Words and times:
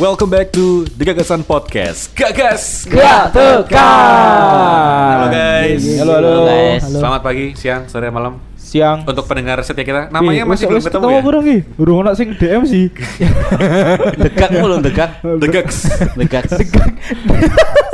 Welcome 0.00 0.32
back 0.32 0.48
to 0.56 0.88
The 0.96 1.04
Gagasan 1.04 1.44
Podcast. 1.44 2.16
Gagas. 2.16 2.88
Gak 2.88 3.36
tekan. 3.36 3.76
Halo 5.12 5.28
guys. 5.28 5.84
Halo 6.00 6.12
halo. 6.16 6.30
Halo, 6.32 6.42
guys. 6.48 6.82
Halo. 6.88 6.98
Selamat 7.04 7.20
pagi, 7.20 7.46
siang, 7.52 7.84
sore, 7.84 8.08
malam. 8.08 8.40
Siang. 8.56 9.04
Untuk 9.04 9.28
pendengar 9.28 9.60
setia 9.60 9.84
kita, 9.84 10.08
namanya 10.08 10.48
masih 10.48 10.72
belum 10.72 10.80
ketemu 10.80 11.04
ya. 11.04 11.20
burung 11.20 11.44
iki. 11.44 11.58
Burung 11.76 11.96
ono 12.00 12.16
sing 12.16 12.32
DM 12.32 12.64
sih. 12.64 12.88
Degak 14.24 14.50
mulu 14.56 14.80
degak. 14.80 15.20
The 15.44 15.48
Gags. 15.52 15.78
Degak. 16.16 16.44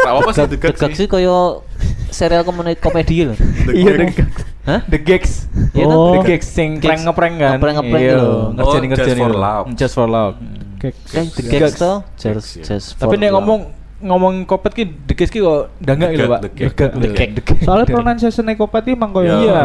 Apa 0.07 0.31
sih 0.31 0.47
Degak 0.47 0.79
sih. 0.79 0.95
sih 0.95 1.07
koyo 1.11 1.67
serial 2.09 2.43
komedi 2.43 2.75
komedi 2.77 3.17
lho. 3.25 3.35
The 3.35 3.73
Iya 3.73 3.93
Gags. 3.97 4.17
the 4.17 4.25
Hah? 4.67 4.81
The 4.85 4.99
Gigs. 4.99 5.33
Iya 5.73 5.85
oh, 5.85 5.91
toh? 5.91 6.13
The 6.13 6.21
Gigs 6.27 6.49
sing 6.49 6.71
prank 6.79 7.01
ngeprank 7.01 7.35
kan. 7.37 7.51
Ngeprank-ngeprank 7.55 8.03
Iya, 8.03 8.13
gitu. 8.13 8.31
Ngerjain 8.53 8.83
Oh, 8.83 8.89
ngerjain. 8.89 9.07
Just 9.07 9.17
for 9.17 9.33
Love. 9.33 9.65
Just 9.73 9.95
for 9.95 10.07
love. 10.09 10.35
Kan 10.77 11.25
The 11.31 11.43
Gags 11.45 11.75
toh 11.77 11.97
just 12.17 12.49
just 12.61 12.87
Tapi 12.95 13.09
for 13.09 13.17
nek 13.17 13.31
love. 13.31 13.37
ngomong 13.41 13.61
ngomong 13.97 14.35
kopet 14.45 14.75
ki 14.75 14.85
The 15.07 15.15
Gigs 15.15 15.31
ki 15.31 15.41
kok 15.41 15.73
dangak 15.79 16.13
gitu, 16.13 16.27
Pak. 16.29 16.41
The 16.43 16.51
Gag, 16.51 16.69
Degak, 16.69 16.91
The 16.93 17.01
degak, 17.01 17.17
Gag. 17.17 17.31
degak. 17.39 17.59
Soalnya 17.63 17.87
pronunciation 17.89 18.45
kopet 18.53 18.83
iki 18.85 18.93
emang 18.93 19.11
koyo 19.11 19.31
Iya. 19.41 19.63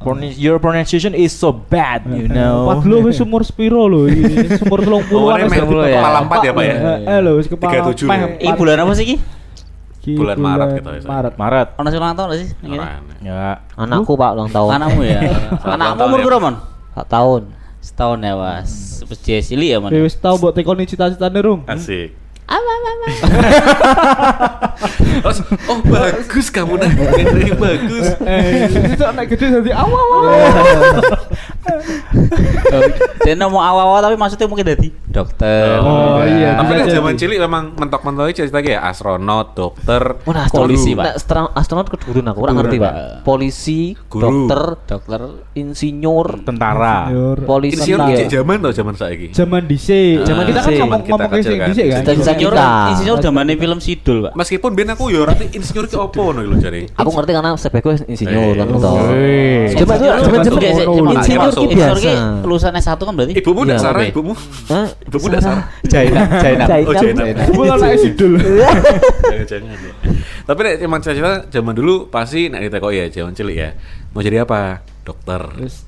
Iya. 0.00 0.22
Your 0.38 0.56
pronunciation 0.56 1.12
is 1.12 1.30
so 1.30 1.50
bad, 1.50 2.06
you 2.06 2.24
know. 2.24 2.70
Padahal 2.70 3.02
wis 3.02 3.18
umur 3.18 3.42
sepiro 3.42 3.84
lho? 3.84 4.06
Umur 4.62 4.80
30 4.80 5.10
Oh, 5.12 5.28
an 5.28 5.42
ini 5.42 5.44
wis 5.44 5.52
main 5.52 5.60
dadi 5.60 5.90
ya. 5.90 6.00
kepala 6.00 6.18
empat 6.22 6.38
ya, 6.40 6.52
Pak 6.54 6.62
ya? 6.62 6.74
Eh, 6.74 6.98
Eh 7.04 7.18
lho 7.20 7.32
wis 7.34 7.46
kepala 7.46 7.72
37 7.84 8.06
empat. 8.06 8.16
ya? 8.16 8.26
Ini 8.40 8.52
bulan 8.54 8.76
apa 8.80 8.92
sih 8.94 9.04
ki? 9.04 9.16
Iki 10.06 10.14
Bulan 10.22 10.38
Maret 10.38 10.68
gitu 10.78 10.90
ya. 10.94 11.02
Maret. 11.02 11.34
Maret. 11.34 11.68
Ono 11.82 11.86
sing 11.90 11.98
ulang 11.98 12.14
tahun 12.14 12.28
gak 12.30 12.38
sih? 12.38 12.48
Orang. 12.62 13.02
Ya. 13.26 13.58
Anakku 13.74 14.12
Pak 14.14 14.30
ulang 14.38 14.50
tahun. 14.54 14.70
Anakmu 14.78 15.02
ya. 15.02 15.20
Anakmu 15.74 15.98
umur 15.98 16.18
tahun 16.22 16.26
berapa, 16.30 16.38
ya. 16.38 16.46
Mon? 16.46 16.54
Sak 16.94 17.06
tahun. 17.10 17.42
Setahun 17.82 18.18
ya, 18.22 18.34
Was. 18.38 18.70
Wis 19.10 19.18
cilik 19.26 19.68
ya, 19.74 19.78
Mon. 19.82 19.90
Wis 19.90 20.14
tau 20.14 20.38
mbok 20.38 20.54
tekoni 20.54 20.86
cita-citane 20.86 21.42
rum. 21.42 21.66
Asik. 21.66 22.14
oh, 22.46 22.62
oh, 25.66 25.78
bagus 25.82 26.46
kamu 26.50 26.74
nah. 26.76 26.90
Ini 26.90 27.52
bagus. 27.54 28.06
Eh, 28.22 28.66
itu 28.92 29.02
nek 29.04 29.26
gede 29.28 29.46
dadi 29.52 29.70
awal. 29.70 30.06
Dia 33.22 33.34
ngomong 33.36 33.58
awal-awal 33.58 34.00
tapi 34.02 34.16
maksudnya 34.16 34.46
mungkin 34.46 34.66
jadi 34.66 34.88
dokter. 35.06 35.80
Oh, 35.80 36.20
iya, 36.22 36.60
Tapi 36.60 36.68
bisa 36.68 36.76
kan 36.76 36.86
jadi. 36.86 36.94
zaman 36.94 37.12
cilik 37.16 37.38
memang 37.40 37.64
mentok-mentok 37.74 38.30
cerita 38.32 38.60
kayak 38.60 38.82
astronot, 38.84 39.56
dokter, 39.56 40.02
Mana 40.22 40.44
polisi, 40.46 40.92
Pak. 40.92 41.16
astronot 41.56 41.86
kedurun 41.88 42.26
aku, 42.26 42.38
kurang 42.38 42.56
ngerti, 42.60 42.76
Pak. 42.76 42.94
Polisi, 43.24 43.96
dokter, 43.96 44.62
dokter, 44.84 45.20
insinyur, 45.54 46.44
Tentara. 46.44 47.08
polisi 47.42 47.80
Insinyur 47.80 48.28
zaman 48.28 48.56
tau 48.60 48.72
zaman 48.76 48.94
saiki. 48.94 49.32
Zaman 49.32 49.62
dhisik. 49.64 50.20
Ah, 50.20 50.26
Zaman 50.26 50.42
kita 50.46 50.60
kan 50.60 50.70
ngomong 50.76 51.00
ngomong 51.08 51.30
kecil 51.32 51.48
sing 51.48 51.58
kan. 51.58 51.68
dhisik 51.72 51.86
kan. 51.88 52.02
Insinyur, 52.06 52.52
kita. 52.52 52.68
Insinyur 52.96 53.18
zamannya 53.20 53.54
film 53.54 53.78
Sidul, 53.78 54.18
Pak. 54.24 54.32
Meskipun 54.34 54.70
ben 54.72 54.88
aku 54.88 55.04
yo 55.08 55.22
nanti 55.22 55.52
insinyur 55.52 55.84
ki 55.84 55.94
opo 55.94 56.32
ngono 56.32 56.40
lho 56.42 56.56
jare. 56.56 56.88
Aku 56.92 57.12
ngerti 57.12 57.30
karena 57.30 57.50
sebagai 57.54 58.00
insinyur 58.04 58.54
kan. 58.54 58.66
Wih. 58.66 59.76
Coba 59.76 59.94
tuh, 59.94 60.08
Insinyur- 60.08 60.24
coba 60.24 60.36
coba. 60.40 61.10
Insinyur 61.12 61.40
ki 61.46 61.64
insinyur 61.68 61.98
ki 61.98 62.08
biasa. 62.08 62.42
lulusan 62.42 62.72
S1 62.74 62.96
kan 62.96 63.12
berarti? 63.12 63.32
Ibumu 63.34 63.60
Iya, 63.62 63.68
ndak 63.68 63.80
Sarah, 63.80 64.02
ibumu? 64.02 64.32
Hah? 64.66 64.86
Ibumu 65.04 65.26
ndak 65.28 65.42
Sarah. 65.42 65.64
China, 65.92 66.20
China. 66.40 66.64
Oh, 66.82 66.94
China. 66.94 67.22
Kuwi 67.46 67.66
anak 67.68 67.90
sidul. 67.98 68.32
Jangan-jangan 69.22 69.76
ya. 69.76 69.92
Tapi 70.46 70.60
nek 70.62 70.74
emang 70.78 71.00
cita-cita 71.02 71.32
zaman 71.48 71.74
dulu 71.74 72.06
pasti 72.06 72.46
nek 72.46 72.60
ditekok 72.62 72.90
ya 72.90 73.04
zaman 73.08 73.34
cilik 73.34 73.56
ya. 73.56 73.70
Mau 74.10 74.22
jadi 74.22 74.42
apa? 74.42 74.80
Dokter. 75.02 75.42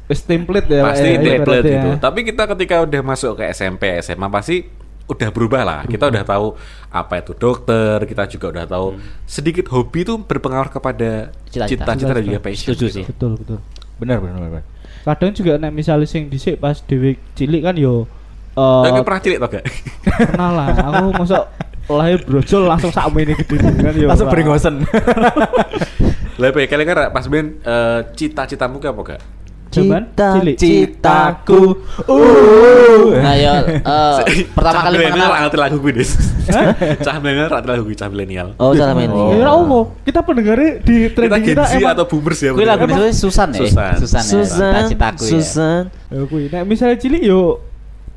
Wis 0.07 0.21
template 0.23 0.69
ya. 0.69 0.83
Pasti 0.85 1.09
ya, 1.09 1.19
template 1.19 1.43
ibaratnya 1.43 1.71
gitu. 1.73 1.89
ya. 1.89 1.97
Tapi 1.99 2.19
kita 2.23 2.43
ketika 2.47 2.77
udah 2.83 3.01
masuk 3.03 3.33
ke 3.35 3.45
SMP, 3.49 3.99
SMA 3.99 4.29
pasti 4.29 4.67
udah 5.09 5.29
berubah 5.33 5.63
lah. 5.65 5.81
Kita 5.89 6.13
udah 6.13 6.23
tahu 6.23 6.55
apa 6.93 7.15
itu 7.25 7.33
dokter, 7.33 7.97
kita 8.05 8.29
juga 8.29 8.47
udah 8.53 8.65
tahu 8.69 8.87
sedikit 9.25 9.67
hobi 9.73 10.05
itu 10.05 10.15
berpengaruh 10.21 10.69
kepada 10.69 11.33
Cita-cita. 11.49 11.89
dan 11.89 11.97
juga 11.99 12.41
passion. 12.41 12.77
Setuju 12.77 12.87
gitu. 12.87 12.97
sih. 13.01 13.05
Betul, 13.09 13.41
betul. 13.41 13.59
Benar, 13.99 14.21
benar, 14.23 14.39
benar. 14.39 14.65
Kadang 15.03 15.33
juga 15.33 15.57
nek 15.57 15.73
misalnya 15.73 16.05
sing 16.05 16.29
dhisik 16.29 16.61
pas 16.61 16.79
dhewe 16.85 17.17
cilik 17.33 17.65
kan 17.65 17.75
yo 17.81 18.05
eh 18.59 18.83
Tapi 18.91 19.01
pernah 19.07 19.21
cilik 19.23 19.39
tau 19.41 19.49
gak? 19.49 19.65
kenal 20.35 20.53
lah. 20.53 20.69
Aku 20.75 21.07
masuk 21.17 21.43
lahir 21.89 22.19
brojol 22.27 22.63
langsung 22.69 22.93
sak 22.93 23.09
ini 23.17 23.33
gede 23.33 23.57
kan 23.81 23.95
yo. 23.97 24.07
Langsung 24.11 24.29
beringosen. 24.29 24.75
Lah 26.39 26.55
Pe, 26.55 26.71
kalian 26.71 26.87
kan 26.87 27.11
pas 27.11 27.27
ben 27.27 27.59
eh, 27.67 28.01
cita-citamu 28.15 28.79
ke 28.79 28.87
apa 28.87 29.01
gak? 29.03 29.23
Cilik. 29.69 30.57
Citaku. 30.57 31.63
Uh. 32.09 33.21
Nah, 33.21 33.35
ya 33.69 34.25
eh, 34.25 34.47
pertama 34.57 34.81
kali 34.89 34.97
milenial 34.97 35.29
mengenal 35.29 35.43
ngerti 35.47 35.59
lagu 35.61 35.77
gue 35.85 35.93
Dis. 36.01 36.11
Cah 37.05 37.15
milenial 37.21 37.47
ngerti 37.53 37.69
lagu 37.69 37.83
gue, 37.85 37.97
cah 37.97 38.09
milenial. 38.09 38.49
Oh, 38.57 38.73
cara 38.73 38.93
main. 38.97 39.11
Ya 39.13 39.37
ora 39.45 39.53
opo. 39.55 39.81
Kita 40.03 40.21
pendengarnya 40.25 40.71
di 40.81 40.97
Kita 41.09 41.15
trending 41.15 41.45
kita, 41.45 41.63
emang 41.77 41.93
atau 41.95 42.07
boomers 42.09 42.41
ya? 42.41 42.51
Kuwi 42.57 42.67
lagu 42.67 42.85
itu 42.89 43.05
Susan 43.13 43.49
ya? 43.53 43.61
Susan. 43.69 43.93
Susan. 44.01 44.23
ya, 44.25 44.33
Susan, 44.33 44.73
Cita-citaku 44.89 45.23
ya. 45.23 45.31
Susan. 45.37 45.83
Ya 46.09 46.49
nek 46.59 46.63
misalnya 46.65 46.97
cilik 46.97 47.23
yo 47.23 47.69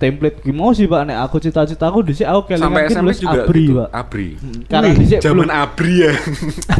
template 0.01 0.41
gue 0.41 0.49
mau 0.49 0.73
sih 0.73 0.89
Pak 0.89 1.05
nek 1.05 1.17
aku 1.21 1.37
cita-citaku 1.37 2.01
dhisik 2.01 2.25
aku 2.25 2.49
kelingan 2.49 2.73
Sampai 2.73 2.89
SMP 2.89 3.09
juga 3.21 3.39
abri 3.45 3.61
gitu. 3.61 3.73
Pak. 3.77 3.87
Abri. 3.93 4.27
Karena 4.65 4.87
Wih, 4.89 4.97
dhisik 4.97 5.19
Zaman 5.29 5.49
abri 5.53 5.93
ya. 6.01 6.13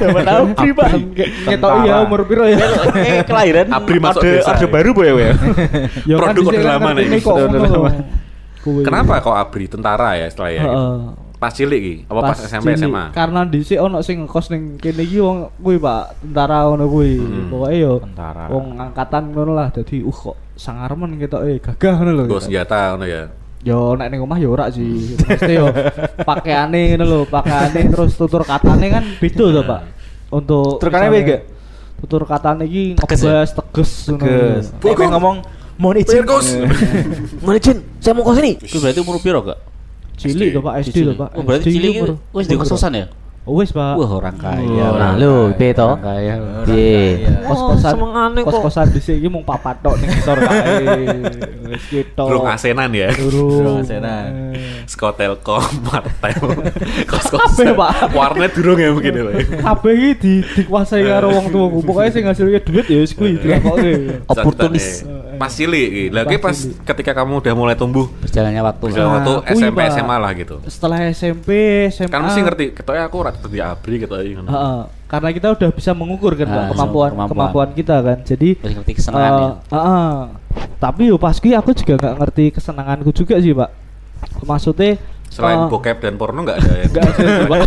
zaman 0.02 0.26
abri 0.26 0.70
Pak. 0.74 0.90
Ketok 1.46 1.72
ya 1.86 1.94
umur 2.02 2.20
piro 2.26 2.50
ya. 2.50 2.58
Eh, 2.98 3.22
kelahiran 3.22 3.70
Abri 3.70 4.02
masuk 4.02 4.26
orde, 4.26 4.42
ya. 4.42 4.66
baru 4.66 4.90
boy 4.98 5.06
ya. 5.06 5.14
Ya 6.09 6.16
Produk 6.20 6.50
orde 6.50 6.64
lama 6.66 6.90
nih. 6.98 7.22
Kenapa 8.62 9.20
kok 9.20 9.34
abri 9.34 9.66
tentara 9.66 10.14
ya 10.16 10.30
setelah 10.30 10.52
ya? 10.52 10.62
gitu? 10.62 10.78
Pas 11.42 11.50
cilik 11.50 11.82
iki, 11.82 11.96
apa 12.06 12.22
pas, 12.22 12.38
SMP 12.38 12.78
cilik. 12.78 12.86
SMA? 12.86 13.04
Karena 13.18 13.42
dhisik 13.50 13.82
ono 13.82 14.06
sing 14.06 14.30
ngekos 14.30 14.54
ning 14.54 14.78
kene 14.78 15.02
iki 15.02 15.18
wong 15.18 15.50
kuwi 15.58 15.82
Pak, 15.82 16.22
tentara 16.22 16.70
ngono 16.70 16.86
kuwi. 16.86 17.18
Hmm. 17.18 17.50
Pokoke 17.50 17.76
yo 17.76 17.94
Tentara. 17.98 18.46
wong 18.46 18.66
angkatan 18.78 19.24
ngono 19.34 19.52
lah. 19.58 19.74
Dadi 19.74 20.06
uh 20.06 20.14
kok 20.14 20.38
sangarmen 20.54 21.18
ketoke 21.18 21.58
gagah 21.58 21.94
ngono 21.98 22.12
lho. 22.14 22.24
Gue 22.30 22.42
senjata 22.46 22.94
ngono 22.94 23.10
ya. 23.10 23.26
Yo 23.66 23.98
nek 23.98 24.14
ning 24.14 24.22
omah 24.22 24.38
yo 24.38 24.54
ora 24.54 24.70
sih. 24.70 25.18
Mesti 25.18 25.54
yo 25.58 25.74
pakaiane 26.22 26.94
ngono 26.94 27.06
lho, 27.10 27.20
pakaiane 27.26 27.90
terus 27.90 28.14
tutur 28.14 28.46
katane 28.46 28.86
kan 28.94 29.04
beda 29.18 29.46
to, 29.50 29.62
Pak. 29.66 29.82
Untuk 30.30 30.78
Tutur 30.78 30.90
katane 30.94 31.10
beda? 31.10 31.38
Tutur 32.06 32.24
katane 32.30 32.64
iki 32.70 33.02
Tegas 33.02 33.18
ya? 33.18 33.42
ngebas 33.42 33.50
tegas 33.58 33.92
ngono. 34.14 34.30
Kayak 34.78 35.10
ngomong 35.18 35.36
mohon 35.81 35.97
izin. 35.97 36.22
Wirkos. 36.22 36.47
Mana 37.42 37.58
Jun? 37.58 37.78
Saya 37.97 38.14
mau 38.14 38.24
ke 38.30 38.31
sini. 38.38 38.52
Kuwi 38.62 38.80
berarti 38.86 39.00
umur 39.02 39.18
piro, 39.18 39.42
Kak? 39.42 39.58
Cilik 40.22 40.53
to, 40.53 40.62
Pak, 40.62 40.74
SD 40.86 40.97
to, 41.02 41.14
Pak. 41.18 41.30
Oh, 41.34 41.42
berarti 41.42 41.74
cilik 41.74 42.14
wis 42.38 42.46
di 42.46 42.53
kosan 42.53 42.94
ya? 42.94 43.06
Oh, 43.41 43.57
Wis, 43.57 43.74
Pak. 43.74 43.97
Wah, 43.97 44.12
orang 44.22 44.38
kaya. 44.38 44.85
Nah, 44.94 45.18
lu, 45.18 45.50
piye 45.57 45.74
to? 45.74 45.97
Orang 45.97 46.06
kaya. 46.06 46.38
Piye? 46.62 47.25
kos-kosan 47.41 47.97
semengane 47.97 48.40
kok. 48.46 48.53
kos-kosan 48.53 48.88
dhisik 48.94 49.18
iki 49.18 49.28
mung 49.34 49.41
papat 49.41 49.81
tok 49.81 49.97
ning 49.97 50.13
ngisor 50.13 50.38
kae. 50.46 50.85
Wis 51.74 51.84
gitu. 51.90 52.22
Durung 52.22 52.46
asenan 52.46 52.94
ya. 52.94 53.09
Durung. 53.18 53.81
Asenan. 53.81 54.53
Eh. 54.53 54.85
Skotelkom, 54.85 55.66
Martel, 55.81 56.38
kos 57.09 57.34
Kabeh, 57.34 57.74
Pak. 57.74 58.13
Warnet 58.13 58.53
durung 58.53 58.78
ya 58.78 58.94
mungkin 58.94 59.09
ya. 59.09 59.24
Kabeh 59.58 59.94
iki 59.97 60.12
di 60.22 60.34
dikuasai 60.62 61.02
karo 61.02 61.34
wong 61.34 61.50
tuaku. 61.50 61.81
Pokoke 61.81 62.13
sing 62.13 62.29
ngasilke 62.29 62.62
duit 62.62 62.85
ya 62.94 63.02
wis 63.02 63.18
kuwi 63.18 63.41
dilakoke. 63.41 64.22
Oportunis. 64.29 65.02
Cita-citanya. 65.02 65.22
Pas 65.41 65.50
cilik 65.50 66.13
ki 66.13 66.38
Pas 66.38 66.58
ketika 66.94 67.12
kamu 67.18 67.41
udah 67.41 67.53
mulai 67.58 67.73
tumbuh 67.73 68.06
Berjalannya 68.22 68.62
waktu. 68.62 68.84
berjalan 68.94 69.09
Nah, 69.09 69.16
waktu 69.18 69.34
kuwi, 69.50 69.58
SMP. 69.58 69.79
SMA 69.90 70.16
lah 70.22 70.31
gitu. 70.38 70.56
Setelah 70.69 70.97
SMP, 71.09 71.50
SMA. 71.90 72.13
Kan 72.13 72.22
mesti 72.29 72.41
ngerti, 72.46 72.66
ketoknya 72.78 73.09
aku 73.09 73.18
ora 73.31 73.40
dadi 73.40 73.59
abri 73.59 73.96
ketoknya 73.97 74.32
ngono. 74.38 74.50
Heeh. 74.52 74.82
karena 75.08 75.29
kita 75.32 75.47
udah 75.52 75.70
bisa 75.72 75.91
mengukur 75.91 76.35
kan 76.35 76.47
Pak, 76.47 76.56
Ah, 76.56 76.67
kemampuan, 76.72 77.09
kemampuan. 77.11 77.32
kemampuan 77.32 77.70
kita 77.76 77.96
kan. 78.00 78.17
Jadi 78.23 78.50
ngerti 78.59 78.91
kesenangannya. 78.96 79.47
eh, 79.47 79.52
heeh. 79.76 80.11
tapi 80.79 81.02
yo 81.11 81.16
pas 81.16 81.35
aku 81.35 81.72
juga 81.76 81.94
nggak 82.00 82.16
ngerti 82.16 82.44
kesenanganku 82.56 83.11
juga 83.11 83.35
sih, 83.40 83.52
Pak. 83.52 83.70
Maksudnya 84.44 85.00
Selain 85.32 85.64
eh, 85.64 85.67
bokep 85.72 86.03
dan 86.03 86.20
porno 86.20 86.44
nggak 86.44 86.58
ada 86.59 86.72
ya? 86.76 86.85
Nggak 86.91 87.03
ada, 87.08 87.23
Pak. 87.47 87.59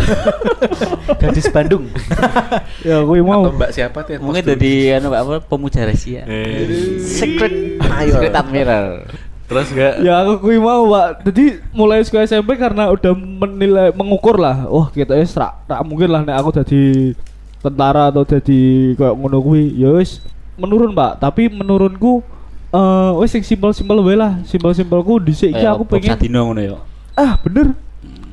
Gadis 1.25 1.49
Bandung. 1.49 1.89
ya 2.87 3.01
kuwi 3.01 3.25
mau 3.25 3.41
Atau 3.41 3.57
mbak 3.57 3.71
siapa 3.73 4.05
tuh? 4.05 4.21
Mungkin 4.21 4.43
jadi 4.45 5.01
anu 5.01 5.09
Pak, 5.09 5.19
apa 5.25 5.35
pemuja 5.41 5.81
rahasia. 5.81 6.29
Eh, 6.29 7.01
Secret 7.01 7.81
Secret 8.05 8.33
admirer. 8.33 9.05
Terus 9.45 9.69
enggak? 9.69 9.93
ya 10.01 10.25
aku 10.25 10.49
kuwi 10.49 10.57
mau 10.57 10.89
pak. 10.89 11.21
Jadi 11.29 11.61
mulai 11.69 12.01
sekolah 12.01 12.25
SMP 12.25 12.57
karena 12.57 12.89
udah 12.89 13.13
menilai 13.13 13.93
mengukur 13.93 14.41
lah. 14.41 14.65
Wah 14.65 14.89
kita 14.89 15.13
ya 15.13 15.25
serak 15.25 15.53
tak 15.69 15.85
mungkin 15.85 16.09
lah 16.09 16.25
nek 16.25 16.37
aku 16.41 16.49
jadi 16.63 17.13
tentara 17.61 18.09
atau 18.09 18.25
jadi 18.25 18.93
kayak 18.97 19.13
ngono 19.13 19.37
kuwi. 19.45 19.77
Ya 19.77 19.93
wis 19.93 20.25
menurun 20.57 20.97
pak. 20.97 21.21
Tapi 21.21 21.45
menurunku 21.53 22.25
eh 22.73 23.11
wis 23.21 23.29
sing 23.37 23.45
simpel-simpel 23.45 24.01
wae 24.01 24.17
lah. 24.17 24.41
Simpel-simpelku 24.49 25.21
dhisik 25.21 25.53
iki 25.53 25.65
aku 25.65 25.85
pengen 25.85 26.17
Sadino 26.17 26.49
ngono 26.49 26.61
ya. 26.65 26.77
ah 27.15 27.37
bener 27.39 27.77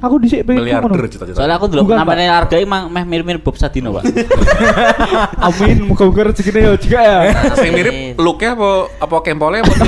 aku 0.02 0.18
dhisik 0.18 0.42
pengen 0.42 0.66
ku 0.66 0.74
ngono 0.74 0.98
Miliarder 0.98 1.06
cita-cita. 1.06 1.38
Soalnya 1.38 1.56
aku 1.62 1.70
dulu 1.70 1.94
namanya 1.94 2.42
harga 2.42 2.58
emang 2.58 2.90
meh 2.90 3.06
mirip-mirip 3.06 3.46
Bob 3.46 3.54
Sadino, 3.54 3.94
Pak. 3.94 4.02
amin 5.46 5.86
muka-muka 5.86 6.34
rezekine 6.34 6.58
ya 6.66 6.74
juga 6.74 6.98
ya 7.00 7.30
Sing 7.54 7.70
mirip 7.70 8.18
looknya 8.18 8.58
apa 8.58 8.70
apa 8.98 9.16
kempolnya 9.22 9.62
apa? 9.62 9.72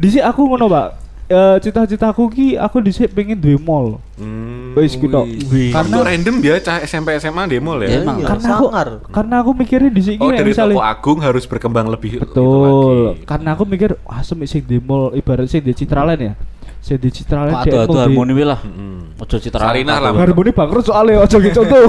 Dhisik 0.00 0.24
aku 0.24 0.48
ngono, 0.48 0.68
Pak. 0.68 1.03
Eh, 1.24 1.56
cita-citaku 1.58 2.28
ki 2.28 2.46
aku 2.54 2.84
dhisik 2.84 3.08
pengen 3.10 3.40
duwe 3.40 3.56
mall. 3.56 3.96
Hmm, 4.14 4.76
Wis 4.76 4.92
gitu. 4.92 5.24
wih. 5.48 5.72
Karena- 5.72 6.04
random 6.04 6.36
ya 6.38 6.60
cah 6.60 6.84
SMP 6.84 7.16
SMA 7.16 7.48
demo 7.48 7.80
ya. 7.80 7.88
Ya, 7.88 8.04
emang. 8.04 8.20
karena 8.20 8.48
aku 8.52 8.66
sangar. 8.68 8.88
karena 9.08 9.34
aku 9.40 9.50
mikirnya 9.54 9.88
dhisik 9.88 10.14
ki 10.14 10.22
Oh 10.22 10.28
dari 10.28 10.52
misale 10.52 10.72
toko 10.72 10.84
agung 10.84 11.18
harus 11.18 11.44
berkembang 11.44 11.88
lebih 11.88 12.20
Betul. 12.20 13.16
lagi. 13.16 13.24
Karena 13.24 13.56
aku 13.56 13.64
mikir, 13.64 13.96
ah 14.04 14.20
semi 14.20 14.44
sing 14.44 14.62
di 14.62 14.76
mall 14.76 15.12
ibarat 15.12 15.48
sing 15.48 15.60
di 15.60 15.72
Citraland 15.72 16.20
ya. 16.20 16.32
Sing 16.78 17.00
di 17.00 17.08
Citraland 17.08 17.56
mau 17.56 17.64
di- 17.64 17.96
harmoni 17.98 18.32
wae 18.34 18.44
lah. 18.44 18.60
Mm-mm. 18.60 19.16
Ojo 19.16 19.36
citra. 19.40 19.64
Sarinah 19.64 19.98
lah. 19.98 20.12
Harmoni 20.12 20.52
bangkrut 20.52 20.84
soalnya 20.84 21.24
ojo 21.24 21.36
gitu 21.40 21.56
contoh. 21.58 21.82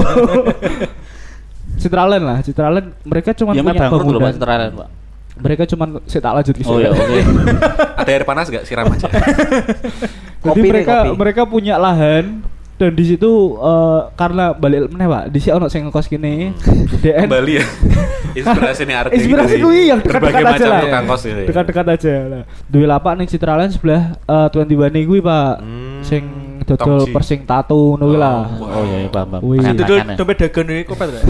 Citraland 1.76 2.24
lah, 2.24 2.38
Citraland 2.40 2.88
mereka 3.04 3.36
cuma 3.36 3.52
Ya 3.52 3.60
punya 3.60 3.76
memang 3.76 3.92
bangkrut 3.92 4.04
bangunan. 4.16 4.32
citra 4.32 4.54
lain, 4.56 4.72
Pak. 4.72 4.88
Mereka 5.36 5.68
cuma 5.68 6.00
saya 6.08 6.20
tak 6.24 6.32
lanjut 6.32 6.54
Oh 6.64 6.80
ya, 6.80 6.90
oke. 6.90 7.18
Ada 8.00 8.10
air 8.10 8.24
panas 8.24 8.48
gak 8.48 8.64
siram 8.64 8.88
aja. 8.88 9.08
Jadi 9.10 10.40
Kopi 10.40 10.60
nih, 10.62 10.70
mereka 10.72 10.94
kopi. 11.02 11.16
mereka 11.18 11.42
punya 11.44 11.74
lahan 11.76 12.40
dan 12.76 12.92
di 12.92 13.04
situ 13.08 13.56
eh, 13.56 14.00
karena 14.14 14.52
balik 14.52 14.92
meneh 14.92 15.08
Pak, 15.08 15.22
di 15.32 15.38
sini 15.40 15.52
ono 15.56 15.66
sing 15.66 15.88
ngekos 15.88 16.06
kini. 16.06 16.52
DN 17.00 17.26
Kembali 17.28 17.52
ya. 17.56 17.64
Inspirasi 18.36 18.82
nih 18.84 18.96
arti 19.00 19.16
Inspirasi 19.16 19.54
kuwi 19.64 19.88
yang 19.88 20.00
dekat-dekat 20.04 20.28
berbagai 20.28 20.60
aja 20.60 20.66
macam 20.68 20.92
lah. 20.92 21.02
kos 21.08 21.22
gitu 21.24 21.40
ya. 21.40 21.46
Dekat-dekat 21.48 21.86
aja 21.88 22.14
lah. 22.28 22.42
Duwe 22.68 22.84
lapak 22.84 23.12
ning 23.16 23.28
Citraland 23.28 23.72
sebelah 23.72 24.12
eh 24.28 24.48
21 24.52 25.08
kuwi 25.08 25.20
Pak. 25.24 25.52
Hmm, 25.64 26.00
Sing 26.04 26.22
dodol 26.66 27.06
persing 27.14 27.46
tato 27.46 27.94
ngono 27.94 28.10
kuwi 28.10 28.18
lah. 28.18 28.50
Oh 28.58 28.82
iya, 28.82 28.96
iya, 29.06 29.08
paham, 29.08 29.38
paham. 29.38 29.42
Wih. 29.46 29.58
Ya. 29.62 30.14
dompet 30.18 30.36
dagang 30.42 30.66
ini 30.66 30.82
kopet 30.82 31.08
gak? 31.14 31.22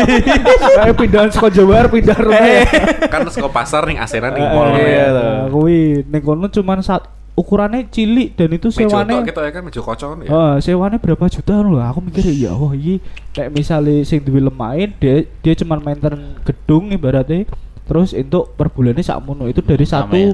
Kayak 0.80 0.96
pindahan 0.96 1.28
saka 1.28 1.48
Jawa 1.52 1.84
pindah 1.92 2.18
rumah. 2.18 2.48
kan 3.12 3.20
saka 3.28 3.48
pasar 3.52 3.84
nih 3.84 4.00
asenan 4.00 4.32
nih 4.32 4.42
Eh, 4.42 4.50
mall. 4.50 4.68
iya, 4.74 4.88
ya. 4.88 5.06
nah, 5.12 5.40
kuwi 5.52 6.02
ning 6.08 6.22
kono 6.24 6.48
cuman 6.48 6.80
ukurannya 7.34 7.90
cilik 7.90 8.38
dan 8.38 8.48
itu 8.54 8.70
Mejo 8.70 8.78
sewane 8.94 9.26
kita 9.26 9.40
ya 9.42 9.50
kan 9.50 9.62
mejo 9.66 9.80
kocok 9.82 10.22
ya. 10.22 10.28
Eh, 10.30 10.54
sewane 10.62 10.96
berapa 11.02 11.26
juta 11.26 11.54
lho 11.66 11.82
aku 11.82 11.98
mikir 12.06 12.30
ya 12.30 12.54
wah 12.54 12.70
iki 12.70 13.02
kayak 13.34 13.50
misalnya 13.50 14.06
sing 14.06 14.22
duwe 14.22 14.38
lemain 14.38 14.86
dia 15.02 15.26
dia 15.42 15.54
cuman 15.58 15.82
mainten 15.82 16.38
gedung 16.46 16.94
ibaratnya 16.94 17.42
terus 17.84 18.14
untuk 18.14 18.54
per 18.54 18.70
bulannya 18.70 19.02
sakmono 19.02 19.50
itu 19.50 19.60
dari 19.66 19.82
satu 19.82 20.14
ya. 20.14 20.30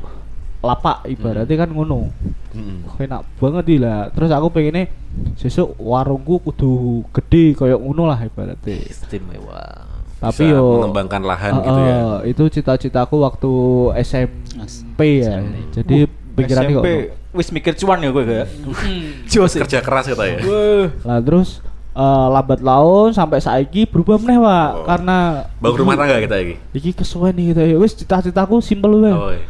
Lapak 0.61 1.07
ibaratnya 1.07 1.57
kan 1.57 1.69
ngono. 1.69 2.13
Wah, 2.51 2.99
enak 2.99 3.23
banget 3.37 3.65
iki 3.67 3.79
lah 3.79 4.11
terus 4.11 4.29
aku 4.29 4.51
pengennya 4.51 4.91
sesuk 5.35 5.73
warungku 5.77 6.43
kudu 6.43 6.73
gede 7.11 7.55
kayak 7.55 7.79
ngono 7.79 8.05
lah 8.05 8.19
ibaratnya 8.21 8.77
Istimewa. 8.85 9.87
tapi 10.19 10.45
Bisa 10.45 10.53
yo 10.53 10.65
mengembangkan 10.77 11.23
lahan 11.23 11.53
eh, 11.55 11.63
gitu 11.63 11.81
ya. 11.81 11.99
itu 12.27 12.43
cita-citaku 12.51 13.17
waktu 13.19 13.53
SMP 14.03 15.25
ya 15.25 15.41
jadi 15.73 16.05
pikirannya 16.35 16.73
kok 16.73 16.83
SMP 16.83 16.89
wis 17.33 17.49
mikir 17.49 17.73
cuan 17.75 17.99
ya 17.99 18.11
gue 18.11 18.25
gak? 18.25 18.47
Jos 19.31 19.55
Kerja 19.57 19.81
keras 19.81 20.05
kita 20.07 20.25
ya. 20.27 20.39
lah 21.01 21.19
terus 21.21 21.63
eh, 21.91 22.05
lambat 22.29 22.61
laun 22.61 23.11
sampai 23.11 23.39
saiki 23.39 23.87
berubah 23.87 24.19
meneh 24.19 24.37
Pak 24.37 24.69
Oh. 24.75 24.85
karena 24.85 25.17
Bangun 25.57 25.79
rumah 25.79 25.95
tangga 26.03 26.19
kita 26.19 26.37
lagi. 26.37 26.55
iki 26.71 26.91
kesuwen 26.93 27.33
nih 27.33 27.55
gitu 27.55 27.61
ya 27.65 27.77
wis 27.79 27.95
cita-citaku 27.95 28.59
simpel 28.59 28.99
wae 28.99 29.09
Oh, 29.09 29.31
iya. 29.31 29.41